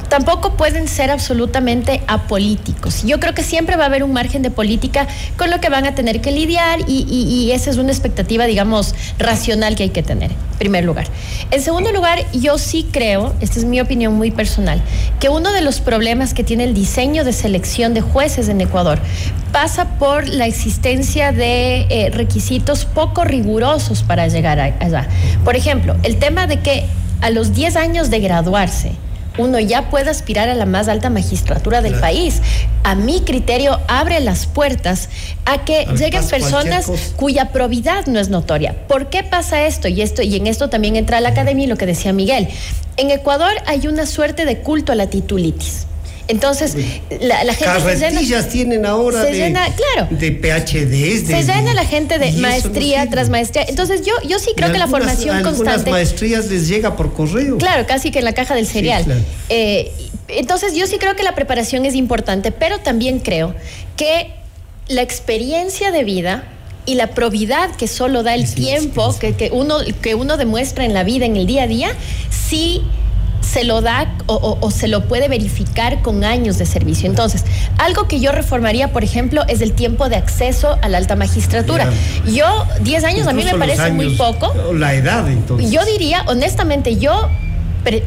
[0.10, 3.04] tampoco pueden ser absolutamente apolíticos.
[3.04, 5.86] Yo creo que siempre va a haber un margen de política con lo que van
[5.86, 10.32] a tener que lidiar y, esa es una expectativa, digamos, racional que hay que tener,
[10.32, 11.08] en primer lugar.
[11.52, 14.82] En segundo lugar, yo sí creo, esta es mi opinión muy personal,
[15.20, 19.00] que uno de los problemas que tiene el diseño de selección de jueces en Ecuador
[19.52, 25.08] pasa por la existencia de eh, requisitos poco rigurosos para llegar allá.
[25.44, 26.86] Por ejemplo, el tema de que
[27.22, 28.92] a los 10 años de graduarse,
[29.38, 32.42] uno ya puede aspirar a la más alta magistratura del país.
[32.84, 35.10] A mi criterio, abre las puertas
[35.46, 38.76] a que lleguen personas cuya probidad no es notoria.
[38.88, 39.88] ¿Por qué pasa esto?
[39.88, 42.48] Y esto, y en esto también entra la academia y lo que decía Miguel.
[42.98, 45.86] En Ecuador hay una suerte de culto a la titulitis.
[46.28, 46.76] Entonces,
[47.22, 47.66] la, la, gente.
[47.66, 51.26] Carretillas tienen ahora se de, llena, claro, de PhD.
[51.26, 53.66] se llena la gente de maestría tras maestría.
[53.68, 55.72] Entonces, yo, yo sí creo que la formación constante.
[55.72, 57.58] Algunas maestrías les llega por correo.
[57.58, 59.06] Claro, casi que en la caja del cereal.
[59.50, 59.92] Eh,
[60.28, 63.56] entonces, yo sí creo que la preparación es importante, pero también creo
[63.96, 64.34] que
[64.90, 66.44] la experiencia de vida
[66.86, 70.94] y la probidad que solo da el tiempo que, que, uno, que uno demuestra en
[70.94, 71.90] la vida, en el día a día,
[72.30, 72.82] sí
[73.48, 77.10] se lo da o, se lo puede verificar con años de servicio.
[77.10, 77.46] Entonces,
[77.78, 81.90] algo que yo reformaría, por ejemplo, es el tiempo de acceso a la alta magistratura.
[82.26, 84.54] Yo, 10 años a mí me parece muy poco.
[84.74, 85.72] La edad, entonces.
[85.72, 87.30] Yo diría, honestamente, yo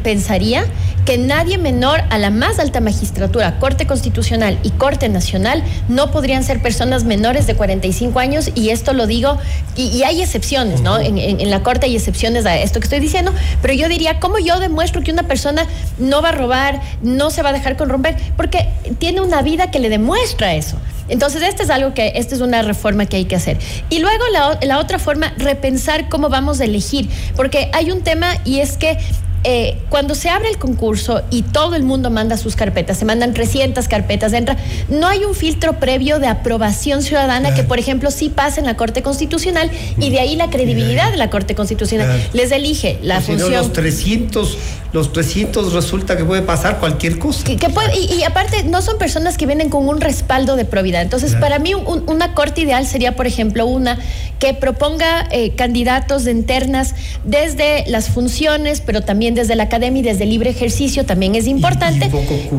[0.03, 0.64] pensaría
[1.05, 6.45] que nadie menor a la más alta magistratura, Corte Constitucional y Corte Nacional, no podrían
[6.45, 9.38] ser personas menores de 45 años, y esto lo digo,
[9.77, 10.99] y, hay excepciones, ¿no?
[10.99, 14.61] En, la Corte hay excepciones a esto que estoy diciendo, pero yo diría, ¿cómo yo
[14.61, 15.66] demuestro que una persona
[15.99, 18.16] no va a robar, no se va a dejar corromper?
[18.37, 20.77] Porque tiene una vida que le demuestra eso.
[21.09, 23.59] Entonces, este es algo que, esta es una reforma que hay que hacer.
[23.88, 28.37] Y luego la, la otra forma, repensar cómo vamos a elegir, porque hay un tema
[28.45, 28.97] y es que
[29.42, 33.33] eh, cuando se abre el concurso y todo el mundo manda sus carpetas, se mandan
[33.33, 34.57] 300 carpetas, entra,
[34.88, 38.76] no hay un filtro previo de aprobación ciudadana que, por ejemplo, sí pasa en la
[38.76, 42.29] Corte Constitucional y de ahí la credibilidad de la Corte Constitucional.
[42.33, 43.53] Les elige la pues función.
[43.53, 44.59] los 300,
[44.92, 47.44] los 300 resulta que puede pasar cualquier cosa.
[47.44, 51.03] Que, puede, y, aparte, no son personas que vienen con un respaldo de probidad.
[51.03, 53.98] Entonces, para mí, una Corte ideal sería, por ejemplo, una
[54.38, 60.03] que proponga eh, candidatos de internas desde las funciones, pero también desde la academia y
[60.03, 62.11] desde el libre ejercicio también es importante.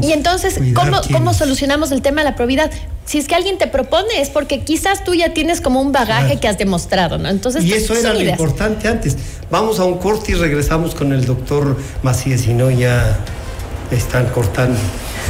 [0.02, 2.72] Y, entonces, ¿cómo, ¿cómo solucionamos el tema de la probidad?
[3.06, 6.40] Si es que alguien te propone es porque quizás tú ya tienes como un bagaje
[6.40, 7.30] que has demostrado, ¿no?
[7.30, 9.18] Entonces, y eso era lo importante antes.
[9.50, 13.18] Vamos a un corte y regresamos con el doctor Macías, si no ya
[13.92, 14.80] están cortando.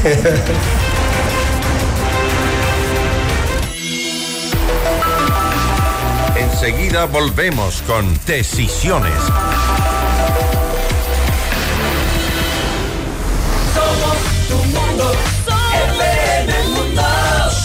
[6.62, 9.12] Enseguida volvemos con Decisiones.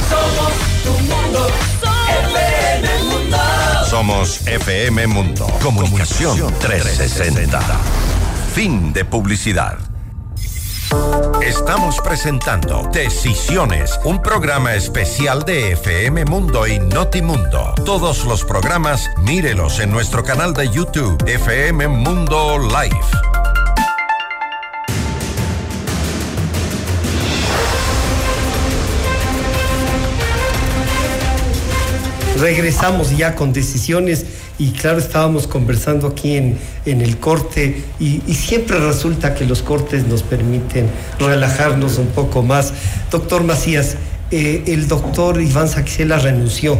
[0.10, 1.48] Somos tu mundo,
[2.32, 3.38] FM Mundo.
[3.90, 5.48] Somos FM Mundo.
[5.62, 7.60] Comunicación 360.
[8.54, 9.78] Fin de publicidad.
[11.46, 17.76] Estamos presentando Decisiones, un programa especial de FM Mundo y Notimundo.
[17.86, 23.45] Todos los programas, mírelos en nuestro canal de YouTube, FM Mundo Live.
[32.40, 34.26] Regresamos ya con decisiones
[34.58, 40.24] y claro, estábamos conversando aquí en, el corte y, siempre resulta que los cortes nos
[40.24, 40.88] permiten
[41.20, 42.74] relajarnos un poco más.
[43.10, 43.96] Doctor Macías,
[44.32, 46.78] eh, el doctor Iván Saxela renunció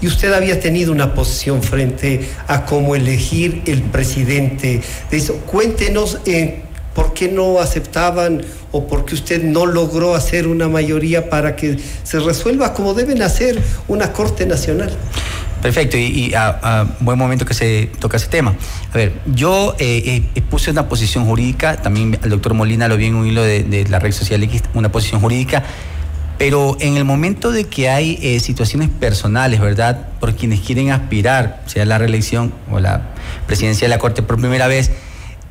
[0.00, 4.80] y usted había tenido una posición frente a cómo elegir el presidente
[5.10, 5.34] de eso.
[5.46, 6.62] Cuéntenos eh,
[6.98, 11.78] por qué no aceptaban o por qué usted no logró hacer una mayoría para que
[12.02, 14.90] se resuelva como deben hacer una Corte Nacional.
[15.62, 18.56] Perfecto, y, a, buen momento que se toca ese tema.
[18.92, 23.06] A ver, yo eh, eh, puse una posición jurídica, también el doctor Molina lo vi
[23.06, 25.62] en un hilo de, la red social X, una posición jurídica,
[26.36, 30.08] pero en el momento de que hay eh, situaciones personales, ¿verdad?
[30.18, 33.10] Por quienes quieren aspirar, sea la reelección o la
[33.46, 34.90] presidencia de la Corte por primera vez,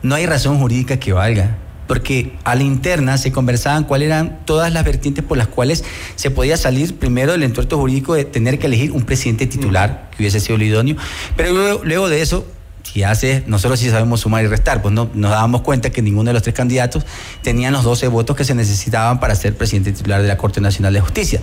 [0.03, 1.57] no hay razón jurídica que valga
[1.87, 5.83] porque a la interna se conversaban cuáles eran todas las vertientes por las cuales
[6.15, 10.17] se podía salir primero del entuerto jurídico de tener que elegir un presidente titular que
[10.23, 10.97] hubiese sido el idóneo,
[11.35, 12.45] pero luego, de eso
[12.83, 16.29] si hace, nosotros sí sabemos sumar y restar, pues no, nos dábamos cuenta que ninguno
[16.29, 17.05] de los tres candidatos
[17.41, 20.93] tenían los 12 votos que se necesitaban para ser presidente titular de la Corte Nacional
[20.93, 21.41] de Justicia.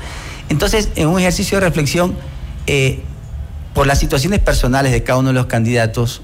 [0.49, 2.17] Entonces, en un ejercicio de reflexión,
[2.67, 3.03] eh,
[3.75, 6.23] por las situaciones personales de cada uno de los candidatos,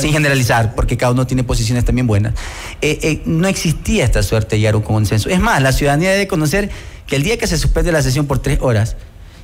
[0.00, 2.34] sin generalizar, porque cada uno tiene posiciones también buenas,
[2.80, 5.28] eh, eh, no existía esta suerte de llegar a un consenso.
[5.28, 6.70] Es más, la ciudadanía debe conocer
[7.06, 8.96] que el día que se suspende la sesión por tres horas,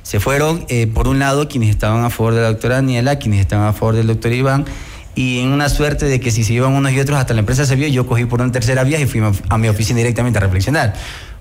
[0.03, 3.41] se fueron, eh, por un lado, quienes estaban a favor de la doctora Daniela, quienes
[3.41, 4.65] estaban a favor del doctor Iván,
[5.13, 7.65] y en una suerte de que si se iban unos y otros hasta la empresa
[7.65, 10.41] se vio, yo cogí por una tercera vía y fui a mi oficina directamente a
[10.41, 10.93] reflexionar.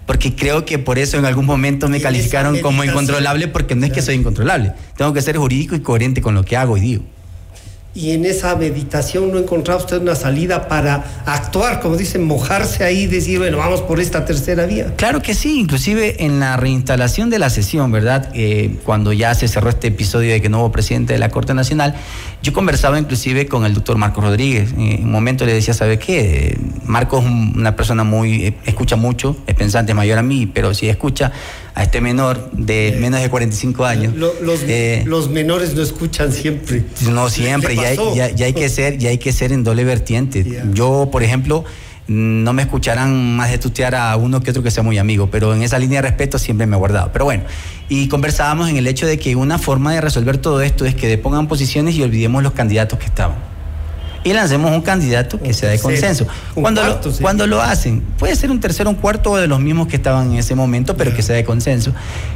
[0.04, 3.92] Porque creo que por eso en algún momento me calificaron como incontrolable, porque no es
[3.92, 4.72] que soy incontrolable.
[4.96, 7.04] Tengo que ser jurídico y coherente con lo que hago y digo
[7.98, 13.02] y en esa meditación no encontraba usted una salida para actuar, como dicen, mojarse ahí
[13.02, 14.94] y decir, bueno, vamos por esta tercera vía.
[14.94, 18.30] Claro que sí, inclusive en la reinstalación de la sesión, ¿verdad?
[18.34, 21.54] Eh, cuando ya se cerró este episodio de que no hubo presidente de la Corte
[21.54, 21.96] Nacional,
[22.40, 24.74] yo conversaba inclusive con el doctor Marcos Rodríguez.
[24.78, 26.56] En un momento le decía, ¿sabe qué?
[26.84, 30.88] Marcos es una persona muy, eh, escucha mucho, es pensante mayor a mí, pero si
[30.88, 31.32] escucha
[31.78, 34.12] a este menor de eh, menos de 45 años.
[34.66, 36.82] Eh, los, menores no escuchan siempre.
[37.08, 37.86] No siempre, ya,
[38.44, 40.44] hay, que ser, ya hay que ser en doble vertiente.
[40.72, 41.64] Yo, por ejemplo,
[42.08, 45.54] no me escucharán más de tutear a uno que otro que sea muy amigo, pero
[45.54, 47.10] en esa línea de respeto siempre me he guardado.
[47.12, 47.44] Pero bueno,
[47.88, 51.06] y conversábamos en el hecho de que una forma de resolver todo esto es que
[51.06, 53.36] depongan posiciones y olvidemos los candidatos que estaban.
[54.28, 56.26] Y lancemos un candidato que sea de consenso.
[56.54, 59.96] Cuando, lo, cuando lo hacen, puede ser un tercero, un cuarto de los mismos que
[59.96, 61.92] estaban en ese momento, pero que sea de consenso.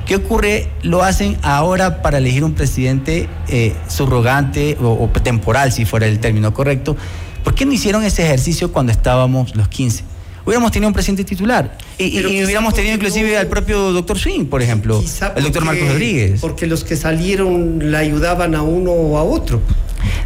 [0.06, 0.68] ¿Qué ocurre?
[0.82, 6.54] Lo hacen ahora para elegir un presidente eh, subrogante o temporal, si fuera el término
[6.54, 6.96] correcto,
[7.42, 10.04] ¿Por qué no hicieron ese ejercicio cuando estábamos los 15?
[10.44, 15.02] Hubiéramos tenido un presidente titular y, hubiéramos tenido inclusive al propio doctor Swing, por ejemplo,
[15.36, 16.40] el doctor Marcos Rodríguez.
[16.40, 19.60] Porque los que salieron le ayudaban a uno o a otro.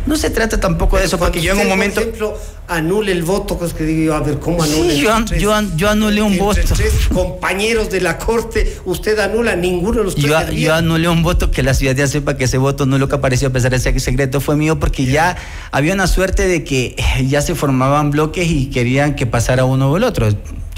[0.07, 1.97] No se trata tampoco de eso, porque yo en un momento.
[1.97, 4.95] Por ejemplo, anule el voto, pues que digo, a ver, ¿cómo anule?
[4.95, 6.61] Sí, yo, yo, anulé un voto.
[6.74, 10.27] Tres compañeros de la corte, usted anula ninguno de los tres.
[10.27, 13.16] Yo, yo anulé un voto que la ciudadanía sepa que ese voto no lo que
[13.16, 15.37] apareció a pesar de ese secreto fue mío, porque ya
[15.70, 16.97] había una suerte de que
[17.27, 20.29] ya se formaban bloques y querían que pasara uno o el otro.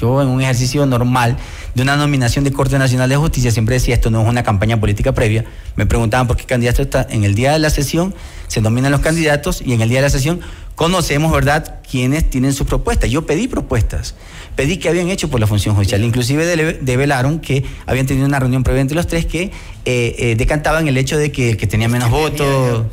[0.00, 1.36] Yo en un ejercicio normal
[1.74, 4.78] de una nominación de Corte Nacional de Justicia siempre decía esto no es una campaña
[4.78, 5.44] política previa.
[5.76, 8.14] Me preguntaban por qué candidato está en el día de la sesión,
[8.46, 10.40] se nominan los candidatos y en el día de la sesión
[10.78, 13.10] conocemos, ¿verdad?, quienes tienen sus propuestas.
[13.10, 14.14] Yo pedí propuestas,
[14.54, 16.04] pedí que habían hecho por la función judicial.
[16.04, 19.50] Inclusive develaron que habían tenido una reunión previa entre los tres que
[19.84, 22.86] eh, eh, decantaban el hecho de que el que tenía menos votos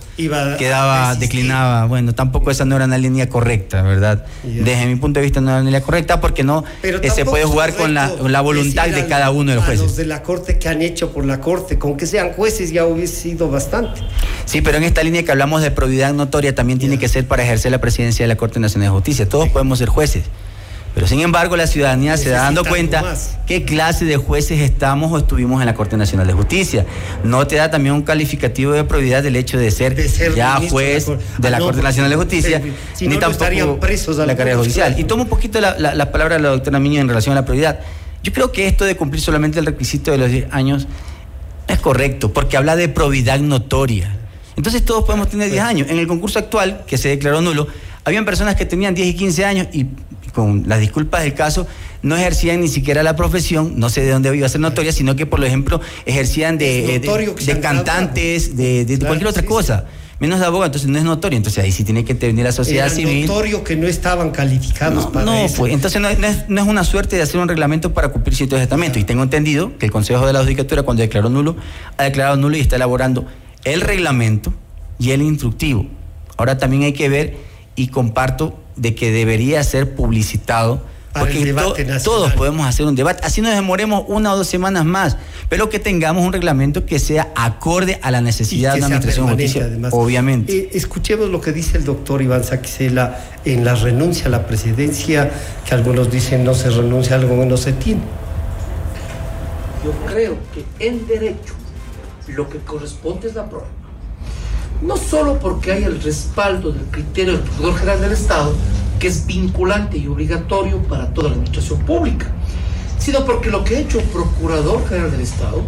[0.58, 1.86] quedaba, declinaba.
[1.86, 4.26] Bueno, tampoco esa no era una línea correcta, ¿verdad?
[4.44, 7.44] Desde mi punto de vista no era una línea correcta porque no eh, se puede
[7.44, 9.84] jugar con la, voluntad de cada uno de los jueces.
[9.84, 12.86] los de la Corte que han hecho por la Corte, con que sean jueces ya
[12.86, 14.02] hubiese sido bastante.
[14.46, 17.44] Sí, pero en esta línea que hablamos de probidad notoria también tiene que ser para
[17.44, 19.28] ejercer la presidencia de la Corte Nacional de Justicia.
[19.28, 20.24] Todos podemos ser jueces.
[20.94, 23.04] Pero sin embargo, la ciudadanía se da dando cuenta
[23.46, 26.86] qué clase de jueces estamos o estuvimos en la Corte Nacional de Justicia.
[27.26, 29.94] No te da también un calificativo de probidad del hecho de ser,
[30.34, 31.08] ya juez
[31.38, 32.62] de la, Corte Nacional de Justicia,
[33.02, 34.98] ni tampoco presos la carrera judicial.
[34.98, 37.82] Y tomo un poquito la, palabra de la doctora Miño en relación a la probidad.
[38.24, 40.88] Yo creo que esto de cumplir solamente el requisito de los 10 años
[41.68, 44.16] es correcto, porque habla de probidad notoria.
[44.56, 45.90] Entonces todos podemos tener 10 años.
[45.90, 47.68] En el concurso actual, que se declaró nulo,
[48.04, 49.88] habían personas que tenían 10 y 15 años y
[50.36, 51.66] con las disculpas del caso,
[52.04, 55.16] no ejercían ni siquiera la profesión, no sé de dónde iba a ser notoria, sino
[55.16, 59.86] que por ejemplo ejercían de, de, cantantes, de, cualquier otra cosa.
[60.18, 62.86] Menos de abogado, entonces no es notorio, entonces ahí sí tiene que intervenir la sociedad
[62.86, 63.28] Era civil.
[63.28, 65.58] notorio que no estaban calificados para no, eso.
[65.58, 69.02] Pues, entonces no, es, una suerte de hacer un reglamento para cumplir ciertos estamentos.
[69.02, 71.58] Y tengo entendido que el Consejo de la Judicatura, cuando declaró nulo,
[71.98, 73.26] ha declarado nulo y está elaborando
[73.66, 74.54] el reglamento
[74.98, 75.88] y el instructivo.
[76.38, 77.36] Ahora también hay que ver
[77.76, 80.82] y comparto de que debería ser publicitado.
[81.14, 81.56] porque
[82.04, 83.22] todos podemos hacer un debate.
[83.26, 85.16] Así nos demoremos una o dos semanas más,
[85.48, 89.70] pero que tengamos un reglamento que sea acorde a la necesidad de la administración justicia,
[89.92, 90.54] obviamente.
[90.54, 95.32] Eh, escuchemos lo que dice el doctor Iván Saquicela en la renuncia a la presidencia,
[95.66, 98.02] que algunos dicen no se renuncia a algo que no se tiene.
[99.86, 101.54] Yo creo que en derecho
[102.28, 103.68] lo que corresponde es la prueba
[104.82, 108.54] no solo porque hay el respaldo del criterio del Procurador General del Estado,
[109.00, 112.28] que es vinculante y obligatorio para toda la administración pública,
[113.00, 115.62] sino porque lo que ha hecho el Procurador General del Estado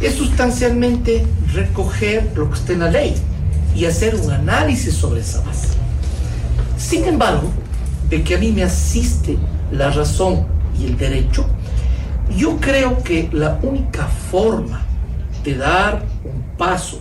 [0.00, 3.14] es sustancialmente recoger lo que está en la ley
[3.74, 5.68] y hacer un análisis sobre esa base.
[6.78, 7.50] Sin embargo,
[8.08, 9.38] de que a mí me asiste
[9.70, 10.46] la razón
[10.78, 11.46] y el derecho,
[12.36, 14.85] yo creo que la única forma
[15.46, 17.00] de dar un paso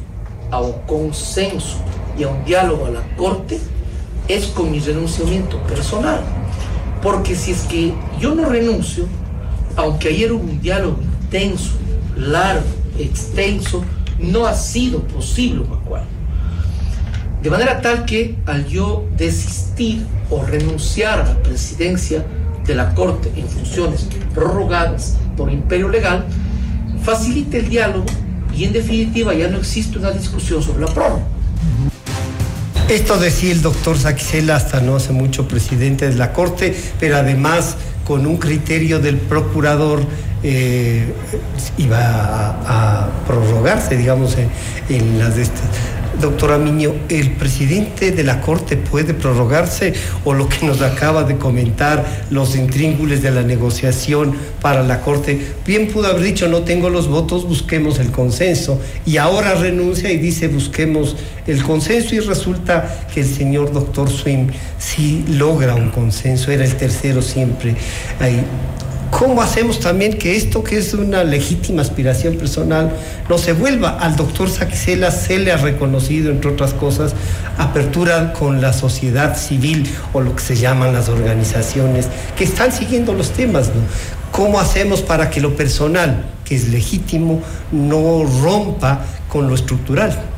[0.52, 1.78] a un consenso
[2.16, 3.60] y a un diálogo a la Corte
[4.28, 6.22] es con mi renunciamiento personal.
[7.02, 9.08] Porque si es que yo no renuncio,
[9.76, 11.72] aunque ayer hubo un diálogo intenso,
[12.16, 12.68] largo,
[13.00, 13.84] extenso,
[14.20, 16.06] no ha sido posible acuerdo.
[17.42, 22.24] De manera tal que al yo desistir o renunciar a la presidencia
[22.64, 26.26] de la Corte en funciones prorrogadas por imperio legal,
[27.04, 28.06] facilite el diálogo
[28.58, 31.24] y en definitiva ya no existe una discusión sobre la prórroga.
[32.90, 37.78] Esto decía el doctor Saxela hasta no hace mucho presidente de la Corte, pero además
[38.06, 40.02] con un criterio del procurador
[40.44, 41.12] eh,
[41.80, 44.36] iba a, prorrogarse, digamos,
[44.90, 45.64] en, las de estas.
[46.22, 49.94] Doctora Miño, ¿el presidente de la Corte puede prorrogarse
[50.24, 55.54] o lo que nos acaba de comentar los intríngules de la negociación para la Corte?
[55.66, 58.80] Bien pudo haber dicho, no tengo los votos, busquemos el consenso.
[59.06, 61.16] Y ahora renuncia y dice, busquemos
[61.48, 64.48] el consenso y resulta que el señor doctor Swim
[64.80, 67.76] sí logra un consenso, era el tercero siempre
[68.20, 68.44] ahí
[69.18, 72.92] ¿Cómo hacemos también que esto que es una legítima aspiración personal
[73.30, 73.92] no se vuelva?
[73.92, 77.14] Al doctor Saquicela se le ha reconocido, entre otras cosas,
[77.58, 83.14] apertura con la sociedad civil o lo que se llaman las organizaciones que están siguiendo
[83.14, 83.72] los temas.
[84.34, 87.42] ¿Cómo hacemos para que lo personal, que es legítimo,
[87.72, 90.35] no rompa con lo estructural?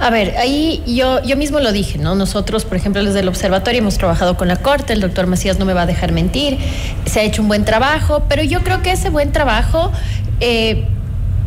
[0.00, 2.14] A ver, ahí yo, yo mismo lo dije, ¿no?
[2.14, 5.64] Nosotros, por ejemplo, desde el observatorio hemos trabajado con la Corte, el doctor Macías no
[5.64, 6.56] me va a dejar mentir,
[7.04, 9.92] se ha hecho un buen trabajo, pero yo creo que ese buen trabajo...
[10.40, 10.86] Eh,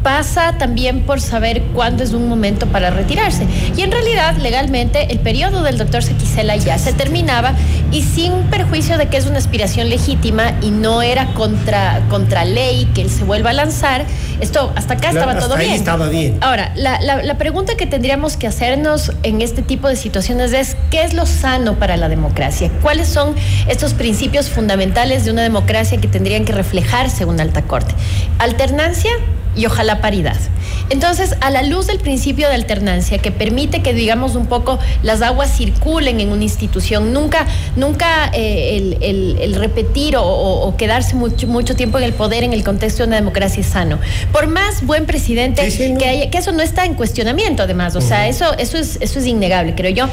[0.03, 3.45] pasa también por saber cuándo es un momento para retirarse.
[3.75, 7.53] Y en realidad, legalmente, el periodo del doctor Sequicela ya se terminaba
[7.91, 12.89] y sin perjuicio de que es una aspiración legítima y no era contra, contra ley
[12.93, 14.05] que él se vuelva a lanzar,
[14.39, 15.73] esto hasta acá estaba todo bien.
[15.73, 16.37] estaba bien.
[16.41, 21.03] Ahora, la, la pregunta que tendríamos que hacernos en este tipo de situaciones es, ¿qué
[21.03, 22.71] es lo sano para la democracia?
[22.81, 23.35] ¿Cuáles son
[23.67, 27.93] estos principios fundamentales de una democracia que tendrían que reflejarse en una alta corte?
[28.39, 29.11] Alternancia
[29.55, 30.37] y ojalá paridad.
[30.89, 35.21] Entonces, a la luz del principio de alternancia que permite que, digamos, un poco las
[35.21, 37.45] aguas circulen en una institución, nunca,
[37.75, 43.03] nunca eh, el, repetir o, quedarse mucho, mucho tiempo en el poder en el contexto
[43.03, 43.99] de una democracia es sano.
[44.31, 48.27] Por más buen presidente que haya, que eso no está en cuestionamiento, además, o sea,
[48.27, 50.07] eso, eso, es, eso es innegable, creo yo.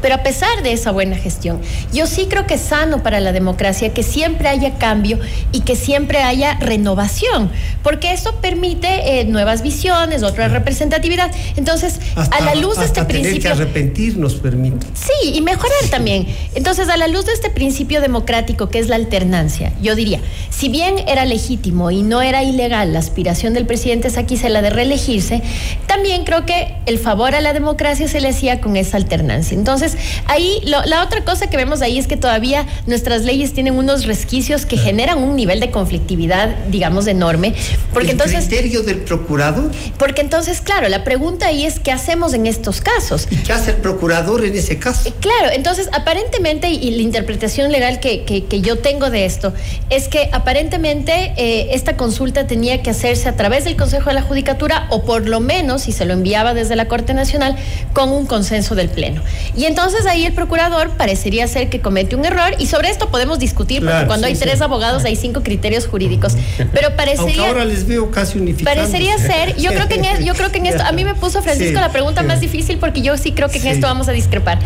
[0.00, 1.60] Pero a pesar de esa buena gestión,
[1.92, 5.18] yo sí creo que es sano para la democracia que siempre haya cambio
[5.50, 7.50] y que siempre haya renovación,
[7.82, 11.30] porque eso permite eh, nuevas visiones, otra representatividad.
[11.56, 13.40] Entonces, a la luz de este principio.
[13.40, 14.86] que arrepentir nos permite.
[14.94, 16.26] Sí, y mejorar también.
[16.54, 20.20] Entonces, a la luz de este principio democrático que es la alternancia, yo diría,
[20.50, 24.10] si bien era legítimo y no era ilegal la aspiración del presidente
[24.48, 25.42] la de reelegirse,
[25.86, 29.56] también creo que el favor a la democracia se le hacía con esa alternancia.
[29.56, 29.87] Entonces,
[30.26, 34.66] ahí la otra cosa que vemos ahí es que todavía nuestras leyes tienen unos resquicios
[34.66, 37.54] que generan un nivel de conflictividad, digamos, enorme.
[37.92, 39.70] Porque ¿El entonces, criterio del procurador?
[39.98, 43.28] Porque entonces, claro, la pregunta ahí es qué hacemos en estos casos.
[43.30, 45.08] ¿Y qué hace el procurador en ese caso?
[45.08, 49.52] Eh, claro, entonces aparentemente, y la interpretación legal que, que, yo tengo de esto,
[49.88, 54.22] es que aparentemente eh, esta consulta tenía que hacerse a través del Consejo de la
[54.22, 57.56] Judicatura o por lo menos, si se lo enviaba desde la Corte Nacional,
[57.92, 59.22] con un consenso del Pleno.
[59.56, 59.77] Y entonces
[60.08, 64.06] ahí el procurador parecería ser que comete un error y sobre esto podemos discutir porque
[64.06, 66.36] cuando hay tres abogados hay cinco criterios jurídicos.
[66.72, 68.76] Pero parecería ahora les veo casi unificados.
[68.76, 71.42] Parecería ser, yo creo que en, yo creo que en esto a mí me puso
[71.42, 74.58] Francisco la pregunta más difícil porque yo sí creo que en esto vamos a discrepar.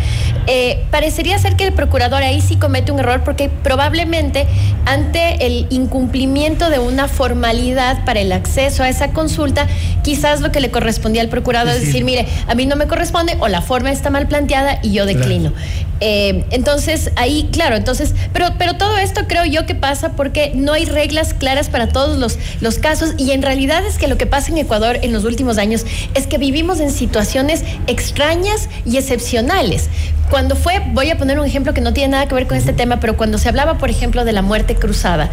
[0.47, 4.47] Eh, parecería ser que el procurador ahí sí comete un error porque probablemente
[4.87, 9.67] ante el incumplimiento de una formalidad para el acceso a esa consulta,
[10.03, 13.37] quizás lo que le correspondía al procurador es decir, mire, a mí no me corresponde
[13.41, 15.53] o la forma está mal planteada y yo declino.
[16.01, 20.73] Eh, entonces, ahí, claro, entonces, pero, pero todo esto creo yo que pasa porque no
[20.73, 24.27] hay reglas claras para todos los, los casos y en realidad es que lo que
[24.27, 29.89] pasa en Ecuador en los últimos años es que vivimos en situaciones extrañas y excepcionales.
[30.33, 32.73] Cuando fue, voy a poner un ejemplo que no tiene nada que ver con este
[32.73, 35.29] tema, pero cuando se hablaba, por ejemplo, de la muerte cruzada,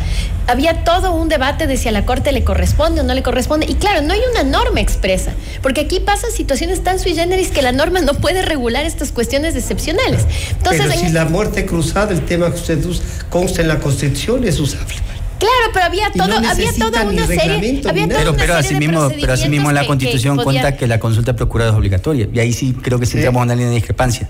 [0.45, 3.65] había todo un debate de si a la Corte le corresponde o no le corresponde.
[3.69, 7.61] Y claro, no hay una norma expresa, porque aquí pasan situaciones tan sui generis que
[7.61, 10.25] la norma no puede regular estas cuestiones excepcionales.
[10.51, 12.79] Entonces, pero si la muerte cruzada, el tema que usted
[13.29, 14.95] consta en la Constitución, es usable.
[15.39, 19.09] Claro, pero había todo, había toda una serie, había toda pero, una pero así mismo,
[19.21, 22.75] pero así mismo la Constitución cuenta que la consulta procurada es obligatoria y ahí sí
[22.81, 24.27] creo que sí entramos en una línea de discrepancia,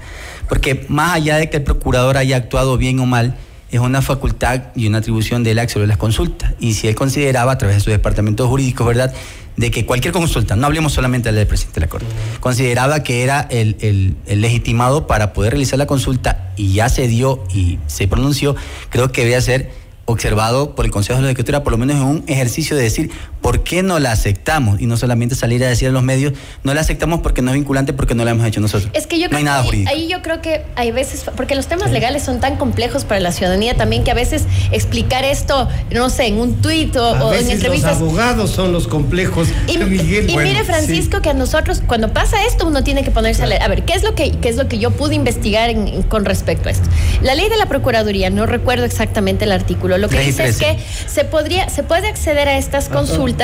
[0.47, 3.35] porque más allá de que el procurador haya actuado bien o mal,
[3.71, 6.53] es una facultad y una atribución de él sobre las consultas.
[6.59, 9.13] Y si él consideraba, a través de su departamento jurídico, ¿verdad?,
[9.57, 12.07] de que cualquier consulta, no hablemos solamente del presidente de la Corte,
[12.39, 17.43] consideraba que era el, el, legitimado para poder realizar la consulta y ya se dio
[17.53, 18.55] y se pronunció,
[18.89, 19.71] creo que debe ser
[20.05, 23.11] observado por el Consejo de la Judicatura, por lo menos en un ejercicio de decir
[23.49, 26.33] por qué no la aceptamos y no solamente salir a decir a los medios,
[26.63, 28.91] no la aceptamos porque no es vinculante, porque no la hemos hecho nosotros.
[28.93, 31.89] Es que yo creo nada que ahí, yo creo que hay veces, porque los temas
[31.89, 36.27] legales son tan complejos para la ciudadanía también que a veces explicar esto, no sé,
[36.27, 37.99] en un tuit o, en entrevistas.
[37.99, 39.47] Los abogados son los complejos.
[39.65, 43.63] Y, mire, Francisco, que a nosotros, cuando pasa esto, uno tiene que ponerse a leer.
[43.63, 45.71] A ver, ¿qué es lo que, qué es lo que yo pude investigar
[46.07, 46.87] con respecto a esto?
[47.23, 50.77] La ley de la Procuraduría, no recuerdo exactamente el artículo, lo que dice es que
[51.07, 53.38] se podría, se puede acceder a estas consultas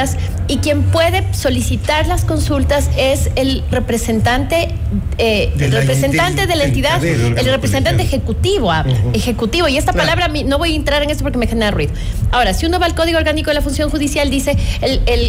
[0.47, 4.75] y quien puede solicitar las consultas es el representante
[5.17, 9.67] eh, el representante de la entidad, el representante ejecutivo, ah, ejecutivo.
[9.67, 11.93] Y esta palabra, no voy a entrar en esto porque me genera ruido.
[12.31, 14.57] Ahora, si uno va al Código Orgánico de la Función Judicial, dice,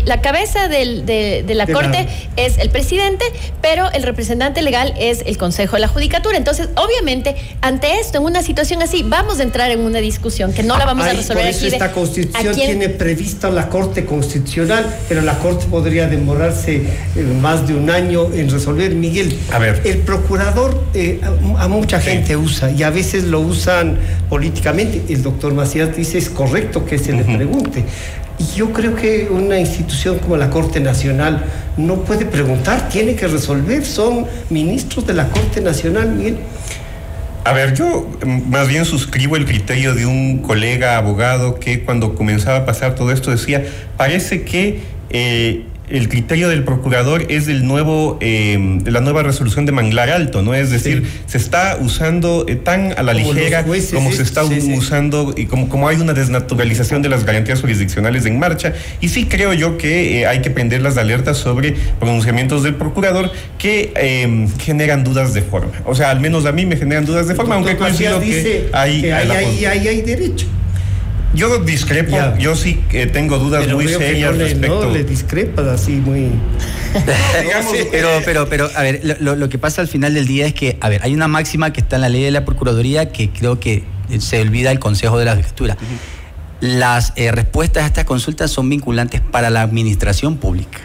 [0.05, 3.25] la cabeza de, la Corte es el presidente,
[3.63, 6.37] pero el representante legal es el Consejo de la Judicatura.
[6.37, 10.63] Entonces, obviamente, ante esto, en una situación así, vamos a entrar en una discusión que
[10.63, 15.23] no la vamos a resolver por eso Esta constitución tiene prevista la Corte Constitucional, pero
[15.23, 18.95] la Corte podría demorarse eh, más de un año en resolver.
[18.95, 19.83] Miguel, a ver.
[19.85, 21.21] el procurador eh,
[21.59, 25.03] a, mucha gente usa y a veces lo usan políticamente.
[25.09, 27.85] El doctor Macías dice es correcto que se le pregunte.
[28.39, 31.45] Y yo creo que una institución como la Corte Nacional
[31.77, 33.85] no puede preguntar, tiene que resolver.
[33.85, 36.39] Son ministros de la Corte Nacional, Miguel.
[37.45, 42.15] A ver, yo mm, más bien suscribo el criterio de un colega abogado que cuando
[42.15, 43.65] comenzaba a pasar todo esto decía,
[43.97, 44.81] parece que
[45.11, 50.43] eh, el criterio del procurador es del nuevo, eh, la nueva resolución de Manglar Alto,
[50.43, 50.55] ¿no?
[50.55, 55.47] Es decir, se está usando eh, tan a la ligera como se está usando y
[55.47, 58.75] como, como hay una desnaturalización de las garantías jurisdiccionales en marcha.
[59.01, 63.31] Y sí creo yo que eh, hay que prender las alertas sobre pronunciamientos del procurador
[63.59, 65.73] que em, generan dudas de forma.
[65.85, 69.03] O sea, al menos a mí me generan dudas de forma, aunque coincido que, hay,
[69.03, 70.47] que hay, hay, hay derecho.
[71.37, 74.85] Yo discrepo, yo sí eh, tengo dudas muy serias no respecto.
[74.87, 76.31] No le discrepas así muy.
[77.93, 80.89] pero, pero, pero, a ver, lo, que pasa al final del día es que, a
[80.89, 83.85] ver, hay una máxima que está en la ley de la Procuraduría que creo que
[84.19, 85.77] se olvida el Consejo de la Judicatura.
[86.61, 90.79] Las eh, respuestas a estas consultas son vinculantes para la administración pública.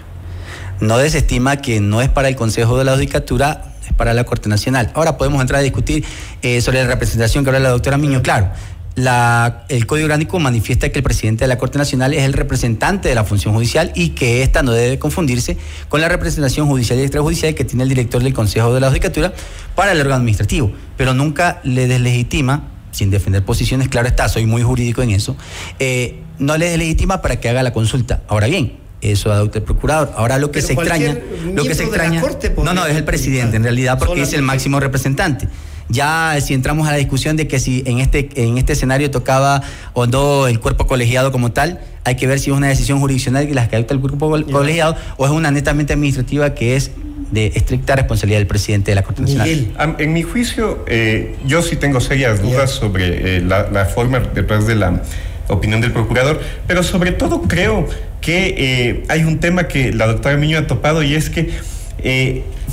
[0.82, 4.50] No desestima que no es para el Consejo de la Judicatura, es para la Corte
[4.50, 4.92] Nacional.
[4.96, 6.04] Ahora podemos entrar a discutir
[6.42, 8.22] eh, sobre la representación que habla la doctora Miño.
[8.22, 8.50] Claro,
[8.96, 13.16] el Código Orgánico manifiesta que el presidente de la Corte Nacional es el representante de
[13.16, 17.56] la función judicial y que ésta no debe confundirse con la representación judicial y extrajudicial
[17.56, 19.34] que tiene el director del Consejo de la Judicatura
[19.76, 24.62] para el órgano administrativo, pero nunca le deslegitima, sin defender posiciones, claro está, soy muy
[24.62, 25.38] jurídico en eso,
[25.80, 28.24] eh, no le deslegitima para que haga la consulta.
[28.28, 30.12] Ahora bien, eso adopta el procurador.
[30.16, 31.18] Ahora lo que se extraña,
[31.54, 32.22] lo que se extraña,
[32.58, 35.48] no, no, es el presidente en realidad porque es el máximo representante.
[35.92, 39.62] Ya si entramos a la discusión de que si en este, en este escenario tocaba
[39.94, 43.48] o no el cuerpo colegiado como tal, hay que ver si es una decisión jurisdiccional
[43.48, 46.92] que las que adopta el cuerpo colegiado o es una netamente administrativa que es
[47.32, 49.96] de estricta responsabilidad del presidente de la Corte Nacional.
[50.00, 54.76] En mi juicio, eh, yo sí tengo serias dudas sobre eh, la, forma detrás de
[54.76, 55.02] la
[55.48, 57.88] opinión del procurador, pero sobre todo creo
[58.20, 61.52] que eh, hay un tema que la doctora Miño ha topado y es que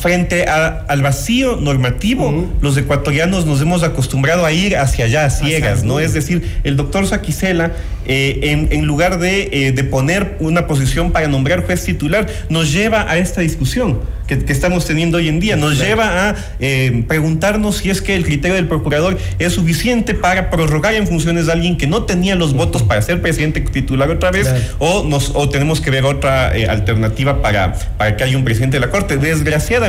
[0.00, 5.84] frente al vacío normativo, los ecuatorianos nos hemos acostumbrado a ir hacia allá, a ciegas,
[5.84, 6.00] ¿no?
[6.00, 6.18] Es.
[6.18, 7.72] Decir, el doctor Saquicela,
[8.04, 13.10] eh, en, lugar de, eh, de, poner una posición para nombrar juez titular, nos lleva
[13.10, 17.90] a esta discusión que, estamos teniendo hoy en día, nos lleva a eh, preguntarnos si
[17.90, 21.86] es que el criterio del procurador es suficiente para prorrogar en funciones de alguien que
[21.86, 25.90] no tenía los votos para ser presidente titular otra vez, o, nos, o tenemos que
[25.90, 29.16] ver otra alternativa para, para que haya un presidente de la Corte.
[29.16, 29.87] Desgraciadamente,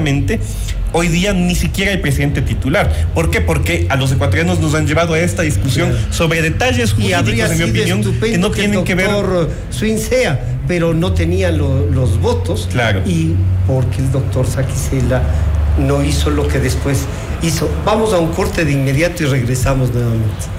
[0.94, 2.92] hoy día ni siquiera hay presidente titular.
[3.14, 3.42] ¿Por qué?
[3.42, 7.64] Porque a los ecuatorianos nos han llevado a esta discusión sobre detalles jurídicos, en mi
[7.64, 9.10] opinión, que no tienen que, ver.
[9.70, 12.68] Swing sea, pero no tenía los votos.
[12.72, 13.02] Claro.
[13.06, 13.36] Y
[13.68, 15.22] porque el doctor Saquicela
[15.78, 17.06] no hizo lo que después
[17.42, 17.70] hizo.
[17.86, 20.59] Vamos a un corte de inmediato y regresamos nuevamente.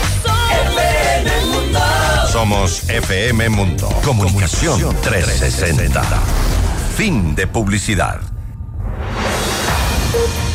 [0.73, 1.79] FM Mundo.
[2.33, 3.89] Somos FM Mundo.
[4.05, 6.03] Comunicación 360.
[6.97, 8.21] Fin de publicidad.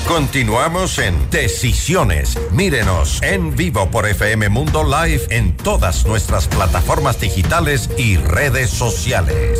[0.08, 2.38] Continuamos en Decisiones.
[2.52, 9.60] Mírenos en vivo por FM Mundo Live en todas nuestras plataformas digitales y redes sociales.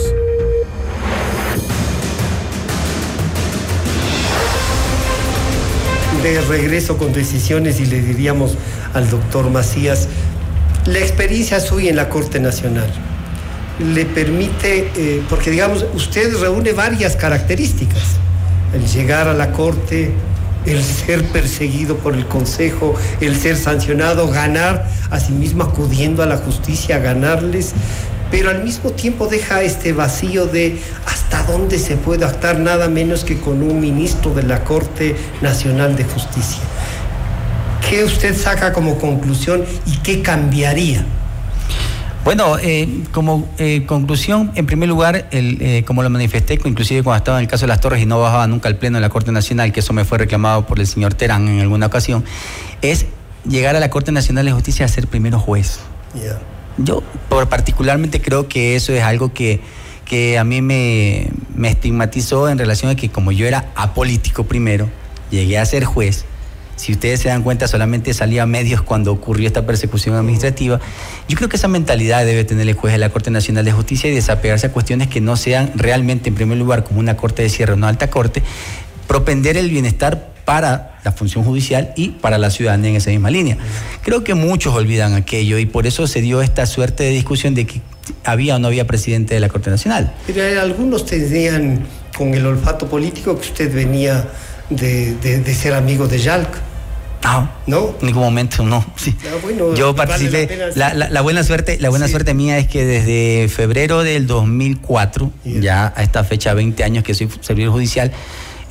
[6.22, 8.58] De regreso con decisiones y le diríamos
[8.94, 10.10] al doctor Macías,
[10.86, 12.92] la experiencia suya en la Corte Nacional
[13.80, 18.04] le permite, eh, porque digamos, usted reúne varias características,
[18.74, 20.12] el llegar a la Corte,
[20.66, 26.98] el ser perseguido por el Consejo, el ser sancionado, ganar, asimismo acudiendo a la justicia
[26.98, 27.74] a ganarles,
[28.30, 33.24] pero al mismo tiempo deja este vacío de hasta dónde se puede actuar nada menos
[33.24, 36.62] que con un ministro de la Corte Nacional de Justicia.
[37.90, 41.06] ¿Qué usted saca como conclusión y qué cambiaría?
[42.24, 47.18] Bueno, eh, como eh, conclusión, en primer lugar, el, eh, como lo manifesté, inclusive cuando
[47.18, 49.10] estaba en el caso de las Torres y no bajaba nunca al Pleno de la
[49.10, 52.24] Corte Nacional, que eso me fue reclamado por el señor Terán en alguna ocasión,
[52.84, 53.08] es
[53.44, 55.80] llegar a la Corte Nacional de Justicia a ser primero juez.
[56.78, 59.60] Yo por, particularmente creo que eso es algo que,
[60.06, 64.90] que a mí me, me estigmatizó en relación a que como yo era apolítico primero,
[65.32, 66.26] llegué a ser juez
[66.82, 70.80] si ustedes se dan cuenta, solamente salía a medios cuando ocurrió esta persecución administrativa.
[71.28, 74.10] Yo creo que esa mentalidad debe tener el juez de la Corte Nacional de Justicia
[74.10, 77.50] y desapegarse a cuestiones que no sean realmente, en primer lugar, como una corte de
[77.50, 78.42] cierre una alta corte,
[79.06, 83.58] propender el bienestar para la función judicial y para la ciudadanía en esa misma línea.
[84.02, 87.68] Creo que muchos olvidan aquello y por eso se dio esta suerte de discusión de
[87.68, 87.82] que
[88.24, 90.16] había o no había presidente de la Corte Nacional.
[90.26, 91.86] Pero algunos tenían
[92.18, 94.28] con el olfato político que usted venía
[94.72, 96.71] de, de ser amigo de Jalc.
[97.24, 98.84] No, no, en ningún momento no.
[98.88, 100.72] Ah, Yo participé.
[100.76, 106.04] la, buena suerte, la buena suerte mía es que desde febrero del 2004, ya a
[106.04, 108.12] esta fecha, 20 años que soy servidor judicial,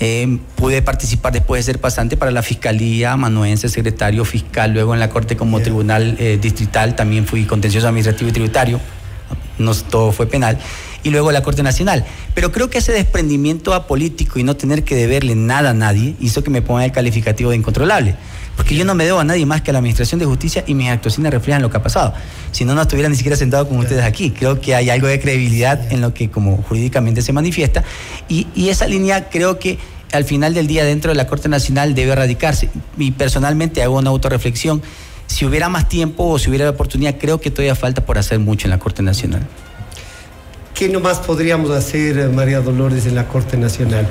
[0.02, 5.00] eh, pude participar después de ser pasante para la Fiscalía Manuense, secretario fiscal, luego en
[5.00, 8.80] la Corte como tribunal eh, distrital, también fui contencioso administrativo y tributario,
[9.58, 10.58] no todo fue penal,
[11.02, 12.06] y luego la Corte Nacional.
[12.34, 16.42] Pero creo que ese desprendimiento apolítico y no tener que deberle nada a nadie hizo
[16.42, 18.16] que me ponga el calificativo de incontrolable.
[18.60, 20.74] Porque yo no me debo a nadie más que a la Administración de Justicia y
[20.74, 22.12] mis actuaciones reflejan lo que ha pasado.
[22.52, 24.32] Si no, no estuviera ni siquiera sentado con ustedes aquí.
[24.32, 27.84] Creo que hay algo de credibilidad en lo que como jurídicamente se manifiesta.
[28.28, 29.78] Y, y esa línea creo que
[30.12, 32.68] al final del día dentro de la Corte Nacional debe erradicarse.
[32.98, 34.82] Y personalmente hago una autorreflexión.
[35.26, 38.66] Si hubiera más tiempo o si hubiera oportunidad, creo que todavía falta por hacer mucho
[38.66, 39.40] en la Corte Nacional.
[40.74, 44.08] ¿Qué nomás podríamos hacer, eh, María Dolores, en la Corte Nacional?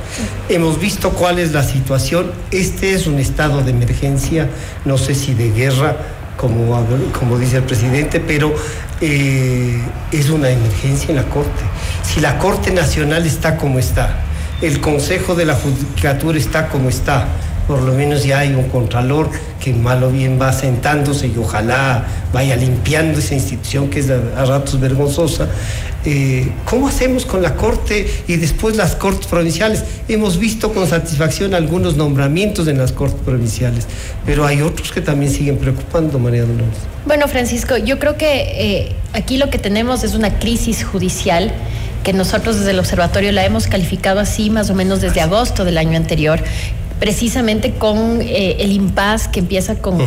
[0.49, 2.31] Hemos visto cuál es la situación.
[2.51, 4.49] Este es un estado de emergencia,
[4.85, 5.97] no sé si de guerra,
[6.37, 6.85] como,
[7.17, 8.53] como dice el presidente, pero
[9.01, 9.81] eh,
[10.11, 11.63] es una emergencia en la Corte.
[12.03, 14.21] Si la Corte Nacional está como está,
[14.61, 17.27] el Consejo de la Judicatura está como está,
[17.69, 19.29] por lo menos ya hay un contralor
[19.63, 22.03] que mal o bien va sentándose y ojalá
[22.33, 25.47] vaya limpiando esa institución que es a, ratos vergonzosa.
[26.03, 29.83] Eh, ¿Cómo hacemos con la Corte y después las Cortes Provinciales?
[30.07, 33.85] Hemos visto con satisfacción algunos nombramientos en las Cortes Provinciales,
[34.25, 36.73] pero hay otros que también siguen preocupando, María Dolores.
[37.05, 41.51] Bueno, Francisco, yo creo que eh, aquí lo que tenemos es una crisis judicial
[42.03, 45.77] que nosotros desde el observatorio la hemos calificado así más o menos desde agosto del
[45.77, 46.41] año anterior,
[46.99, 49.99] precisamente con eh, el impas que empieza con,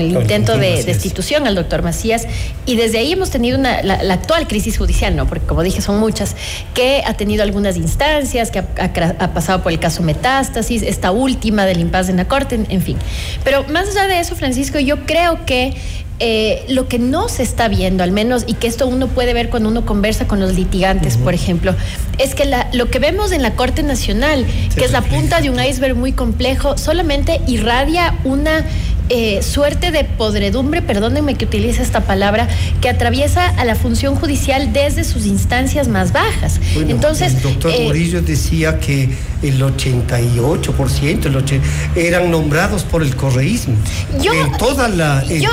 [0.00, 2.26] el intento de destitución al doctor Macías.
[2.66, 5.26] Y desde ahí hemos tenido la, actual crisis judicial, ¿no?
[5.26, 6.36] Porque como dije, son muchas,
[6.74, 11.80] que ha tenido algunas instancias, que ha, pasado por el caso Metástasis, esta última del
[11.80, 12.98] impas en la Corte, en fin.
[13.42, 15.74] Pero más allá de eso, Francisco, yo creo que
[16.20, 19.50] eh, lo que no se está viendo, al menos, y que esto uno puede ver
[19.50, 21.74] cuando uno conversa con los litigantes, por ejemplo,
[22.18, 24.46] es que lo que vemos en la Corte Nacional,
[24.76, 28.64] que es la punta de un iceberg muy complejo, solamente irradia una
[29.10, 32.48] eh, suerte de podredumbre, perdónenme que utilice esta palabra,
[32.80, 36.58] que atraviesa a la función judicial desde sus instancias más bajas.
[36.74, 39.10] Entonces, el doctor eh, Morillo decía que
[39.42, 43.74] el 88% el eran nombrados por el correísmo.
[44.22, 45.50] Yo, en toda la, yo,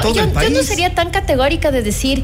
[0.50, 2.24] no sería tan categórica de decir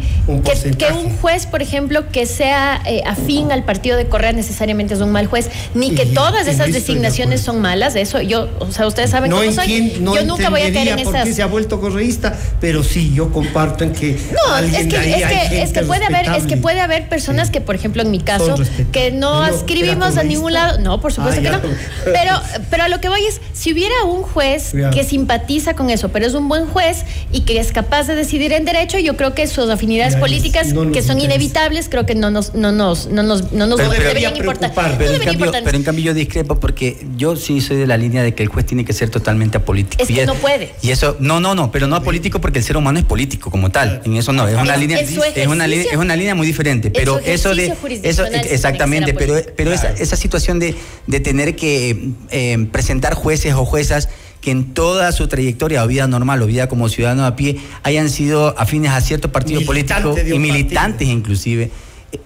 [0.78, 5.02] que, un juez, por ejemplo, que sea eh, afín al partido de Correa necesariamente es
[5.02, 7.96] un mal juez, ni que todas esas designaciones son malas.
[7.96, 9.94] Eso yo, o sea, ustedes saben cómo soy.
[10.00, 13.32] yo nunca voy a caer en esa qué se ha vuelto correísta, pero sí, yo
[13.32, 17.50] comparto en que no, es que, es que, puede haber, es que puede haber personas
[17.50, 18.56] que, por ejemplo, en mi caso,
[18.92, 21.60] que no escribimos a ningún lado, no, por supuesto ah, que no,
[22.06, 22.32] pero,
[22.70, 26.26] pero a lo que voy es, si hubiera un juez que simpatiza con eso, pero
[26.26, 29.48] es un buen juez y que es capaz de decidir en derecho, yo creo que
[29.48, 33.68] sus afinidades políticas, que son inevitables, creo que no nos, no nos, no nos, no
[33.68, 34.72] nos deberían importar.
[34.98, 38.50] Pero, en cambio, yo discrepo porque yo sí soy de la línea de que el
[38.50, 40.02] juez tiene que ser totalmente apolítico.
[40.02, 40.74] Es que no puede.
[40.82, 43.70] Y eso, no, no, no, pero no apolítico porque el ser humano es político como
[43.70, 44.02] tal.
[44.04, 46.92] En eso no, es una línea, es una, línea, es una línea muy diferente.
[46.92, 50.76] Pero eso de, eso exactamente, pero, pero esa, esa situación de,
[51.08, 54.10] de tener que eh, presentar jueces o juezas
[54.42, 58.10] que en toda su trayectoria o vida normal o vida como ciudadano a pie hayan
[58.10, 61.72] sido afines a cierto partido político y militantes inclusive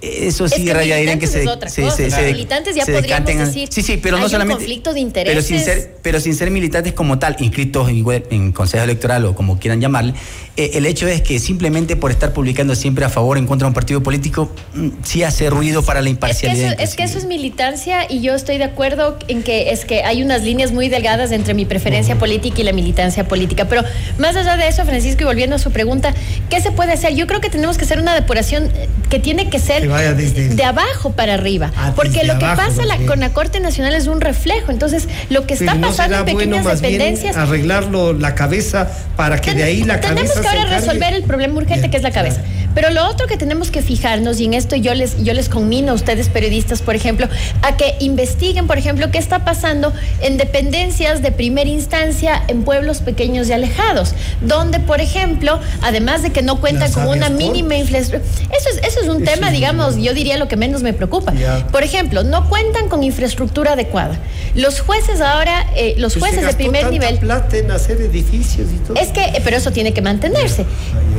[0.01, 3.97] eso sí es rayaría que se, se, se, se, militantes ya podríamos decir sí sí
[3.97, 7.35] pero no solamente conflicto de intereses pero sin ser pero sin ser militantes como tal
[7.39, 10.13] inscritos en, en consejo electoral o como quieran llamarle
[10.55, 13.65] eh, el hecho es que simplemente por estar publicando siempre a favor o en contra
[13.65, 16.95] de un partido político mm, sí hace ruido para la imparcialidad es que, eso, es
[16.97, 20.43] que eso es militancia y yo estoy de acuerdo en que es que hay unas
[20.43, 23.83] líneas muy delgadas entre mi preferencia política y la militancia política pero
[24.19, 26.13] más allá de eso Francisco y volviendo a su pregunta
[26.51, 28.71] qué se puede hacer yo creo que tenemos que hacer una depuración
[29.09, 31.71] que tiene que ser de abajo para arriba.
[31.75, 34.71] Ah, porque lo que pasa con la Corte Nacional es un reflejo.
[34.71, 37.37] Entonces, lo que está pasando en pequeñas dependencias.
[37.37, 40.15] arreglarlo la cabeza para que de ahí la cabeza.
[40.15, 42.41] Tenemos que ahora resolver el problema urgente que es la cabeza.
[42.73, 45.91] Pero lo otro que tenemos que fijarnos, y en esto yo les, yo les conmino
[45.91, 47.27] a ustedes periodistas, por ejemplo,
[47.61, 52.99] a que investiguen, por ejemplo, qué está pasando en dependencias de primera instancia en pueblos
[52.99, 58.31] pequeños y alejados, donde, por ejemplo, además de que no cuentan con una mínima infraestructura,
[58.57, 61.33] eso es, eso es un tema, digamos, yo diría lo que menos me preocupa.
[61.71, 64.17] Por ejemplo, no cuentan con infraestructura adecuada.
[64.55, 67.17] Los jueces ahora, eh, los pues jueces de primer nivel...
[67.19, 68.97] plata en hacer edificios y todo.
[68.97, 70.65] Es que, pero eso tiene que mantenerse.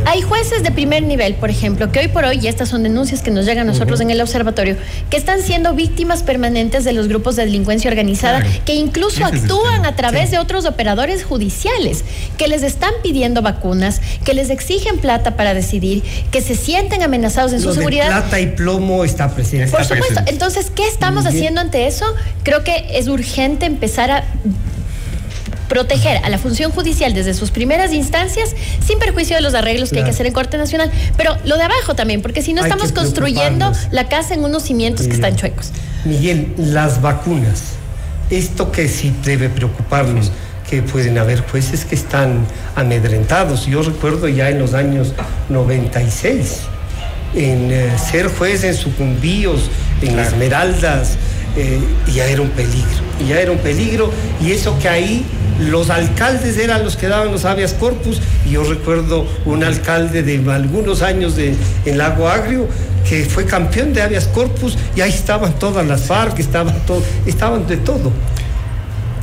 [0.07, 3.21] Hay jueces de primer nivel por ejemplo, que hoy por hoy, y estas son denuncias
[3.21, 4.77] que nos llegan a nosotros en el observatorio,
[5.11, 9.97] que están siendo víctimas permanentes de los grupos de delincuencia organizada, que incluso actúan a
[9.97, 12.05] través de otros operadores judiciales,
[12.39, 17.53] que les están pidiendo vacunas, que les exigen plata para decidir, que se sienten amenazados
[17.53, 18.07] en su seguridad.
[18.07, 19.69] plata y plomo está presente.
[19.69, 20.21] Por supuesto.
[20.27, 22.07] Entonces, ¿qué estamos haciendo ante eso?
[22.45, 24.25] Creo que es urgente empezar a
[25.73, 28.55] proteger a la función judicial desde sus primeras instancias,
[28.87, 31.63] sin perjuicio de los arreglos que hay que hacer en Corte Nacional, pero lo de
[31.63, 35.73] abajo también, porque si no estamos construyendo la casa en unos cimientos que están chuecos.
[36.05, 37.63] Miguel, las vacunas,
[38.29, 40.31] esto que sí debe preocuparnos
[40.69, 42.47] que pueden haber jueces que están
[42.77, 43.65] amedrentados.
[43.65, 45.15] Yo recuerdo ya en los años
[45.49, 46.59] 96,
[47.35, 49.71] en eh, ser juez en sucumbíos,
[50.03, 51.17] en Esmeraldas,
[51.57, 51.81] eh,
[52.13, 52.89] ya era un peligro,
[53.27, 55.25] ya era un peligro, y eso que ahí
[55.61, 60.51] los alcaldes eran los que daban los habeas corpus, y yo recuerdo un alcalde de
[60.51, 62.67] algunos años de, en Lago Agrio
[63.09, 68.13] que fue campeón de habeas corpus, y ahí estaban todas las FARC, estaban, de todo.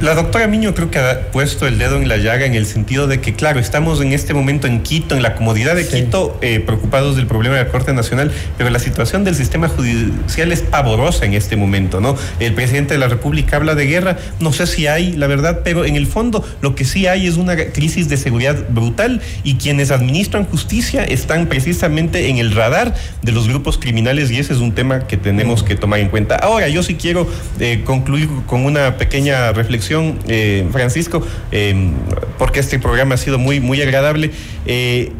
[0.01, 3.05] La doctora Miño creo que ha puesto el dedo en la llaga en el sentido
[3.07, 6.61] de que, claro, estamos en este momento en Quito, en la comodidad de Quito, eh,
[6.61, 11.25] preocupados del problema de la Corte Nacional, pero la situación del sistema judicial es pavorosa
[11.25, 12.15] en este momento, ¿no?
[12.39, 15.83] El presidente de la República habla de guerra, no sé si hay, la verdad, pero
[15.83, 19.91] en el fondo lo que sí hay es una crisis de seguridad brutal y quienes
[19.91, 24.71] administran justicia están precisamente en el radar de los grupos criminales y ese es un
[24.71, 26.37] tema que tenemos que tomar en cuenta.
[26.37, 27.27] Ahora, yo sí quiero
[27.59, 29.88] eh, concluir con una pequeña reflexión
[30.27, 31.91] eh, Francisco, eh,
[32.37, 34.31] porque este programa ha sido muy, muy agradable.
[34.65, 35.11] Eh,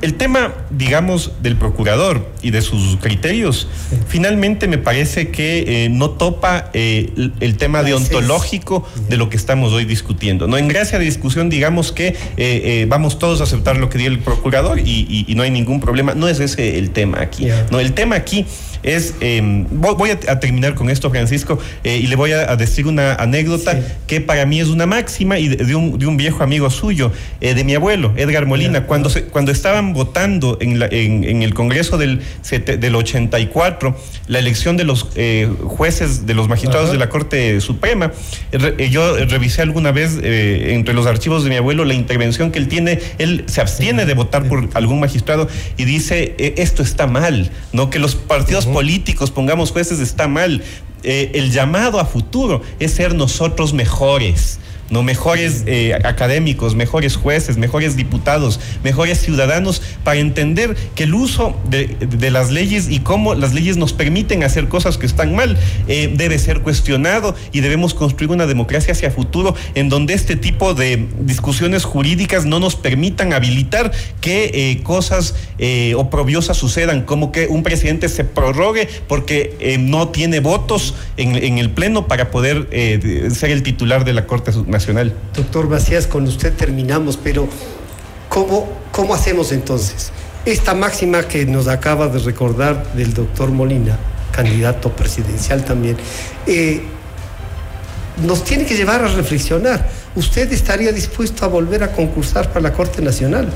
[0.00, 3.68] el tema, digamos, del procurador y de sus criterios,
[4.06, 10.46] finalmente me parece que no topa el, tema deontológico de lo que estamos hoy discutiendo.
[10.46, 14.20] No en gracia de discusión, digamos que vamos todos a aceptar lo que dio el
[14.20, 16.14] procurador y, no hay ningún problema.
[16.14, 17.48] No es ese el tema aquí.
[17.72, 18.46] No, el tema aquí
[18.82, 23.14] es, em, voy a, terminar con esto, Francisco, eh, y le voy a, decir una
[23.14, 27.12] anécdota que para mí es una máxima y de, un, de un, viejo amigo suyo,
[27.40, 31.54] eh, de mi abuelo, Edgar Molina, cuando, se, cuando estaban votando en, la, en, el
[31.54, 32.20] Congreso del,
[32.50, 38.12] del 84 la elección de los eh, jueces, de los magistrados de la Corte Suprema,
[38.90, 43.00] yo revisé alguna vez entre los archivos de mi abuelo la intervención que él tiene,
[43.18, 47.90] él se abstiene de votar por algún magistrado y dice, esto está mal, ¿no?
[47.90, 50.62] Que los partidos políticos pongamos jueces está mal.
[51.02, 54.58] Eh, el llamado a futuro es ser nosotros mejores.
[54.90, 61.56] No mejores eh, académicos, mejores jueces, mejores diputados, mejores ciudadanos, para entender que el uso
[61.68, 61.96] de,
[62.30, 66.38] las leyes y cómo las leyes nos permiten hacer cosas que están mal eh, debe
[66.38, 71.84] ser cuestionado y debemos construir una democracia hacia futuro en donde este tipo de discusiones
[71.84, 75.34] jurídicas no nos permitan habilitar que eh, cosas
[75.96, 81.70] oprobiosas sucedan, como que un presidente se prorrogue porque no tiene votos en, en, el
[81.70, 84.77] Pleno para poder ser el titular de la Corte Nacional
[85.34, 87.48] Doctor Macías, con usted terminamos, pero
[88.28, 90.12] ¿cómo, cómo hacemos entonces?
[90.44, 93.98] Esta máxima que nos acaba de recordar del doctor Molina,
[94.32, 95.96] candidato presidencial también,
[96.46, 96.82] eh,
[98.24, 99.88] nos tiene que llevar a reflexionar.
[100.16, 103.48] ¿Usted estaría dispuesto a volver a concursar para la Corte Nacional?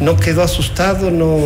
[0.00, 1.10] ¿No quedó asustado?
[1.10, 1.38] ¿No?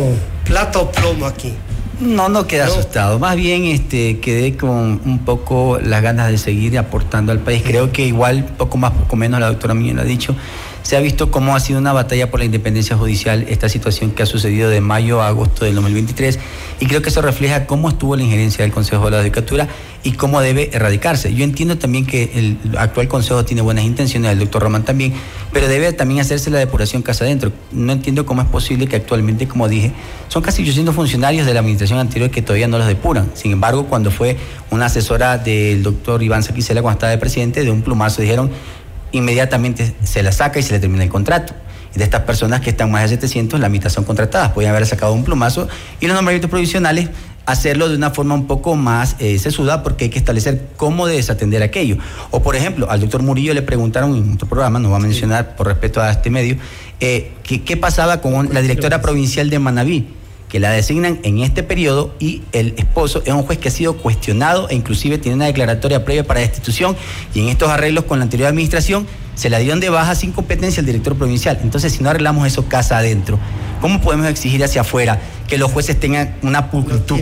[0.45, 1.53] ¿Plata o plomo aquí?
[2.01, 3.19] No, no quedé asustado.
[3.19, 7.61] Más bien este, quedé con un poco las ganas de seguir aportando al país.
[7.63, 10.35] Creo que igual, poco más, poco menos, la doctora Miñón lo ha dicho,
[10.83, 14.23] se ha visto cómo ha sido una batalla por la independencia judicial esta situación que
[14.23, 16.39] ha sucedido de mayo a agosto del 2023
[16.79, 19.67] y creo que eso refleja cómo estuvo la injerencia del Consejo de la Judicatura
[20.03, 21.33] y cómo debe erradicarse.
[21.33, 25.13] Yo entiendo también que el actual Consejo tiene buenas intenciones, el doctor Román también,
[25.53, 27.51] pero debe también hacerse la depuración casa adentro.
[27.71, 29.91] No entiendo cómo es posible que actualmente, como dije,
[30.27, 33.29] son casi 800 funcionarios de la administración anterior que todavía no los depuran.
[33.35, 34.37] Sin embargo, cuando fue
[34.71, 38.49] una asesora del doctor Iván Saquicela cuando estaba de presidente, de un plumazo dijeron
[39.11, 41.53] inmediatamente se la saca y se le termina el contrato.
[41.93, 44.51] Y de estas personas que están más de 700, la mitad son contratadas.
[44.51, 45.67] Podrían haber sacado un plumazo
[45.99, 47.09] y los nombramientos provisionales
[47.45, 51.63] hacerlo de una forma un poco más eh, sesuda porque hay que establecer cómo desatender
[51.63, 51.97] aquello.
[52.29, 55.55] O por ejemplo, al doctor Murillo le preguntaron en otro programa, no va a mencionar
[55.55, 56.57] por respeto a este medio,
[56.99, 60.07] eh, qué pasaba con la directora provincial de Manabí
[60.51, 63.95] que la designan en este periodo y el esposo es un juez que ha sido
[63.95, 66.97] cuestionado e inclusive tiene una declaratoria previa para destitución
[67.33, 70.81] y en estos arreglos con la anterior administración se la dieron de baja sin competencia
[70.81, 71.57] al director provincial.
[71.63, 73.39] Entonces, si no arreglamos eso casa adentro,
[73.79, 77.21] ¿cómo podemos exigir hacia afuera que los jueces tengan una pulcritud,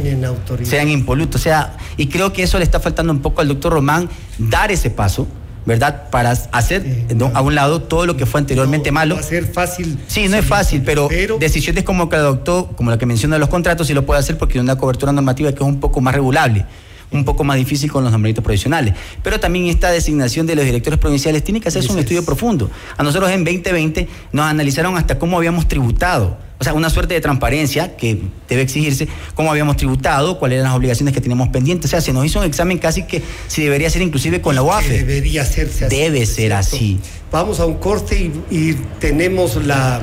[0.64, 1.40] sean impolutos?
[1.40, 4.10] O sea, y creo que eso le está faltando un poco al doctor Román
[4.40, 5.28] dar ese paso
[5.66, 6.10] ¿verdad?
[6.10, 9.16] Para hacer a un lado todo lo que fue anteriormente malo.
[9.16, 10.00] Va a ser fácil.
[10.08, 13.88] Sí, no es fácil, pero, decisiones como que adoptó, como la que menciona los contratos,
[13.88, 16.66] sí lo puede hacer porque tiene una cobertura normativa que es un poco más regulable
[17.12, 18.94] un poco más difícil con los nombramientos provisionales.
[19.24, 22.70] Pero también esta designación de los directores provinciales tiene que hacerse un estudio profundo.
[22.98, 27.22] A nosotros en 2020 nos analizaron hasta cómo habíamos tributado o sea, una suerte de
[27.22, 31.86] transparencia que debe exigirse, cómo habíamos tributado, cuáles eran las obligaciones que teníamos pendientes.
[31.86, 34.62] O sea, se nos hizo un examen casi que si debería ser inclusive con la
[34.62, 35.06] UAFE.
[35.06, 35.96] debería hacerse así.
[35.96, 37.00] Debe ser así.
[37.32, 40.02] Vamos a un corte y, tenemos la,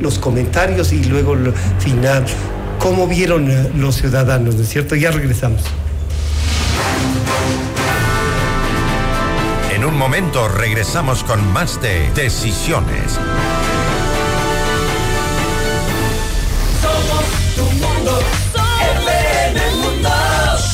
[0.00, 2.24] los comentarios y luego el final.
[2.78, 4.94] ¿Cómo vieron eh, los ciudadanos, no es cierto?
[4.94, 5.62] Ya regresamos.
[9.74, 13.18] En un momento regresamos con más de Decisiones.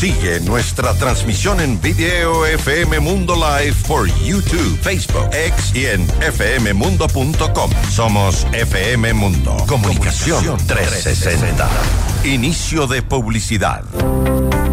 [0.03, 7.70] Sigue nuestra transmisión en video FM Mundo Live por YouTube, Facebook, X y en fmmundo.com.
[7.89, 9.57] Somos FM Mundo.
[9.68, 11.68] Comunicación 360.
[12.24, 13.85] Inicio de publicidad.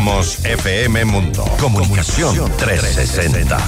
[0.00, 1.44] Somos FM Mundo.
[1.60, 3.58] Comunicación 360.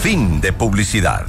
[0.00, 1.26] Fin de publicidad.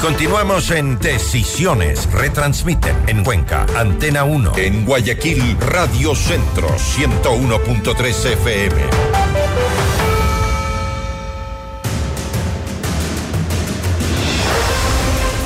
[0.00, 2.08] Continuamos en Decisiones.
[2.12, 4.52] Retransmiten en Cuenca, Antena 1.
[4.56, 8.82] En Guayaquil, Radio Centro, 101.3 FM.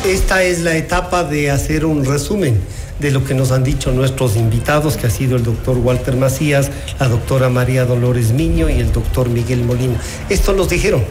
[0.05, 2.61] Esta es la etapa de hacer un resumen
[2.99, 6.71] de lo que nos han dicho nuestros invitados, que ha sido el doctor Walter Macías,
[6.99, 10.01] la doctora María Dolores Miño y el doctor Miguel Molina.
[10.29, 11.05] Esto nos dijeron.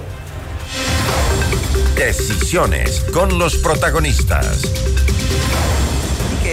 [1.96, 4.62] Decisiones con los protagonistas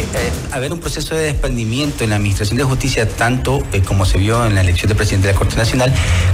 [0.00, 4.18] eh, haber un proceso de desprendimiento en la Administración de Justicia, tanto eh, como se
[4.18, 5.92] vio en la elección de presidente de la Corte Nacional,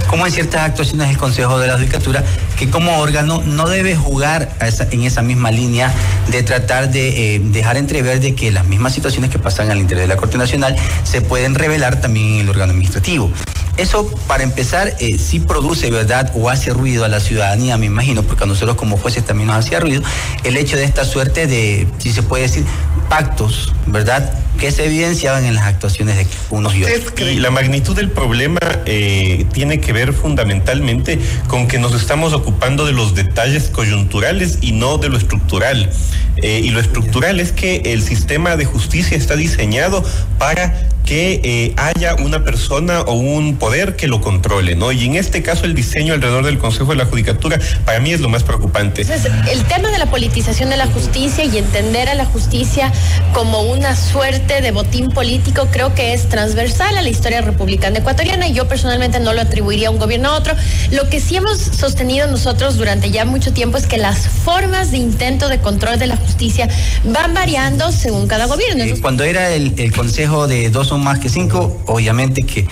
[0.09, 2.23] como en ciertas actuaciones del Consejo de la Judicatura,
[2.57, 4.55] que como órgano no debe jugar
[4.91, 5.93] en esa misma línea
[6.29, 10.07] de tratar de eh, dejar entrever de que las mismas situaciones que pasan al interior
[10.07, 13.31] de la Corte Nacional se pueden revelar también en el órgano administrativo.
[13.77, 16.31] Eso, para empezar, eh, sí produce, ¿verdad?
[16.33, 19.57] O hace ruido a la ciudadanía, me imagino, porque a nosotros como jueces también nos
[19.57, 20.01] hacía ruido,
[20.43, 22.65] el hecho de esta suerte de, si se puede decir,
[23.09, 24.33] pactos, ¿verdad?
[24.59, 27.13] Que se evidenciaban en las actuaciones de unos y otros.
[27.19, 32.85] Y la magnitud del problema eh, tiene que ver fundamentalmente con que nos estamos ocupando
[32.85, 35.89] de los detalles coyunturales y no de lo estructural.
[36.37, 40.03] Eh, y lo estructural es que el sistema de justicia está diseñado
[40.37, 44.91] para que eh, haya una persona o un poder que lo controle, ¿no?
[44.91, 48.19] Y en este caso el diseño alrededor del Consejo de la Judicatura para mí es
[48.19, 49.03] lo más preocupante.
[49.03, 52.91] Entonces, el tema de la politización de la justicia y entender a la justicia
[53.33, 58.47] como una suerte de botín político creo que es transversal a la historia republicana ecuatoriana
[58.47, 60.55] y yo personalmente no lo atribuiría a un gobierno a otro.
[60.91, 64.97] Lo que sí hemos sostenido nosotros durante ya mucho tiempo es que las formas de
[64.97, 66.67] intento de control de la justicia
[67.03, 68.83] van variando según cada gobierno.
[69.01, 72.67] cuando era el, el Consejo de dos más que cinco, obviamente que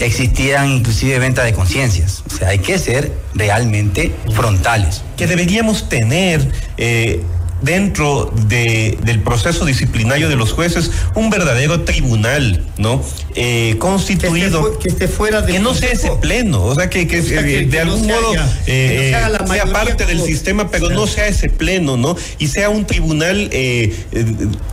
[0.00, 2.22] existieran inclusive venta de conciencias.
[2.26, 5.02] O sea, hay que ser realmente frontales.
[5.16, 7.22] Que deberíamos tener eh,
[7.62, 13.02] dentro de, del proceso disciplinario de los jueces un verdadero tribunal, ¿no?
[13.34, 14.78] Eh, constituido.
[14.78, 15.52] Que esté, fuera de.
[15.52, 18.34] Que no sea ese pleno, o sea, que, de algún modo
[18.66, 19.14] eh,
[19.46, 22.16] sea, parte del sistema, pero no sea ese pleno, ¿no?
[22.38, 23.94] Y sea un tribunal eh,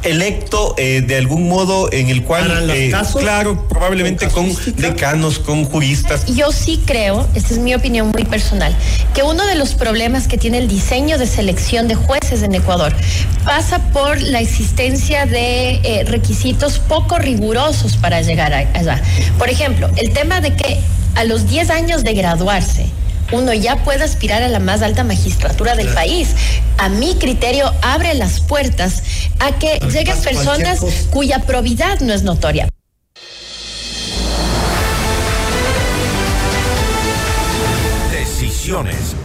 [0.03, 2.71] electo de algún modo en el cual.
[3.19, 6.25] claro, probablemente con, con decanos, con juristas.
[6.27, 8.75] Yo sí creo, esta es mi opinión muy personal,
[9.13, 12.80] que uno de los problemas que tiene el diseño de selección de jueces en Ecuador
[13.45, 19.01] pasa por la existencia de eh, requisitos poco rigurosos para llegar allá.
[19.37, 20.79] Por ejemplo, el tema de que
[21.15, 22.85] a los 10 años de graduarse,
[23.31, 26.29] uno ya puede aspirar a la más alta magistratura del país.
[26.77, 29.03] A mi criterio, abre las puertas
[29.39, 30.79] a que lleguen personas
[31.11, 32.67] cuya probidad no es notoria.
[38.11, 39.15] Decisiones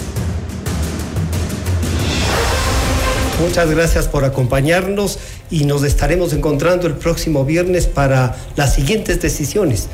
[3.41, 5.18] Muchas gracias por acompañarnos
[5.51, 9.89] y nos estaremos encontrando el próximo viernes para las siguientes decisiones.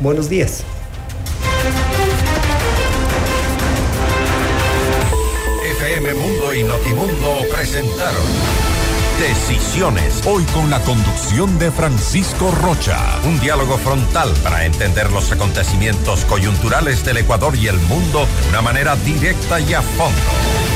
[0.00, 0.62] Buenos días.
[5.78, 8.22] FM Mundo y Notimundo presentaron
[9.20, 10.26] Decisiones.
[10.26, 12.98] Hoy con la conducción de Francisco Rocha.
[13.24, 18.60] Un diálogo frontal para entender los acontecimientos coyunturales del Ecuador y el mundo de una
[18.60, 20.75] manera directa y a fondo.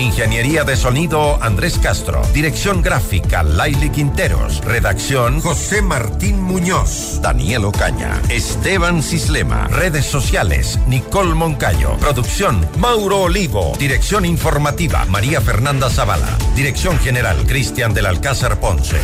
[0.00, 2.22] Ingeniería de sonido Andrés Castro.
[2.32, 4.64] Dirección gráfica Laili Quinteros.
[4.64, 7.20] Redacción José Martín Muñoz.
[7.20, 8.20] Daniel Ocaña.
[8.30, 9.68] Esteban Cislema.
[9.68, 11.98] Redes sociales Nicole Moncayo.
[11.98, 13.74] Producción Mauro Olivo.
[13.78, 16.38] Dirección informativa María Fernanda Zavala.
[16.56, 18.98] Dirección general Cristian del Alcázar Ponce.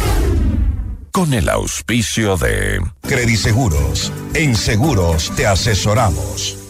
[1.12, 4.12] Con el auspicio de Crediseguros.
[4.32, 6.66] En seguros te asesoramos.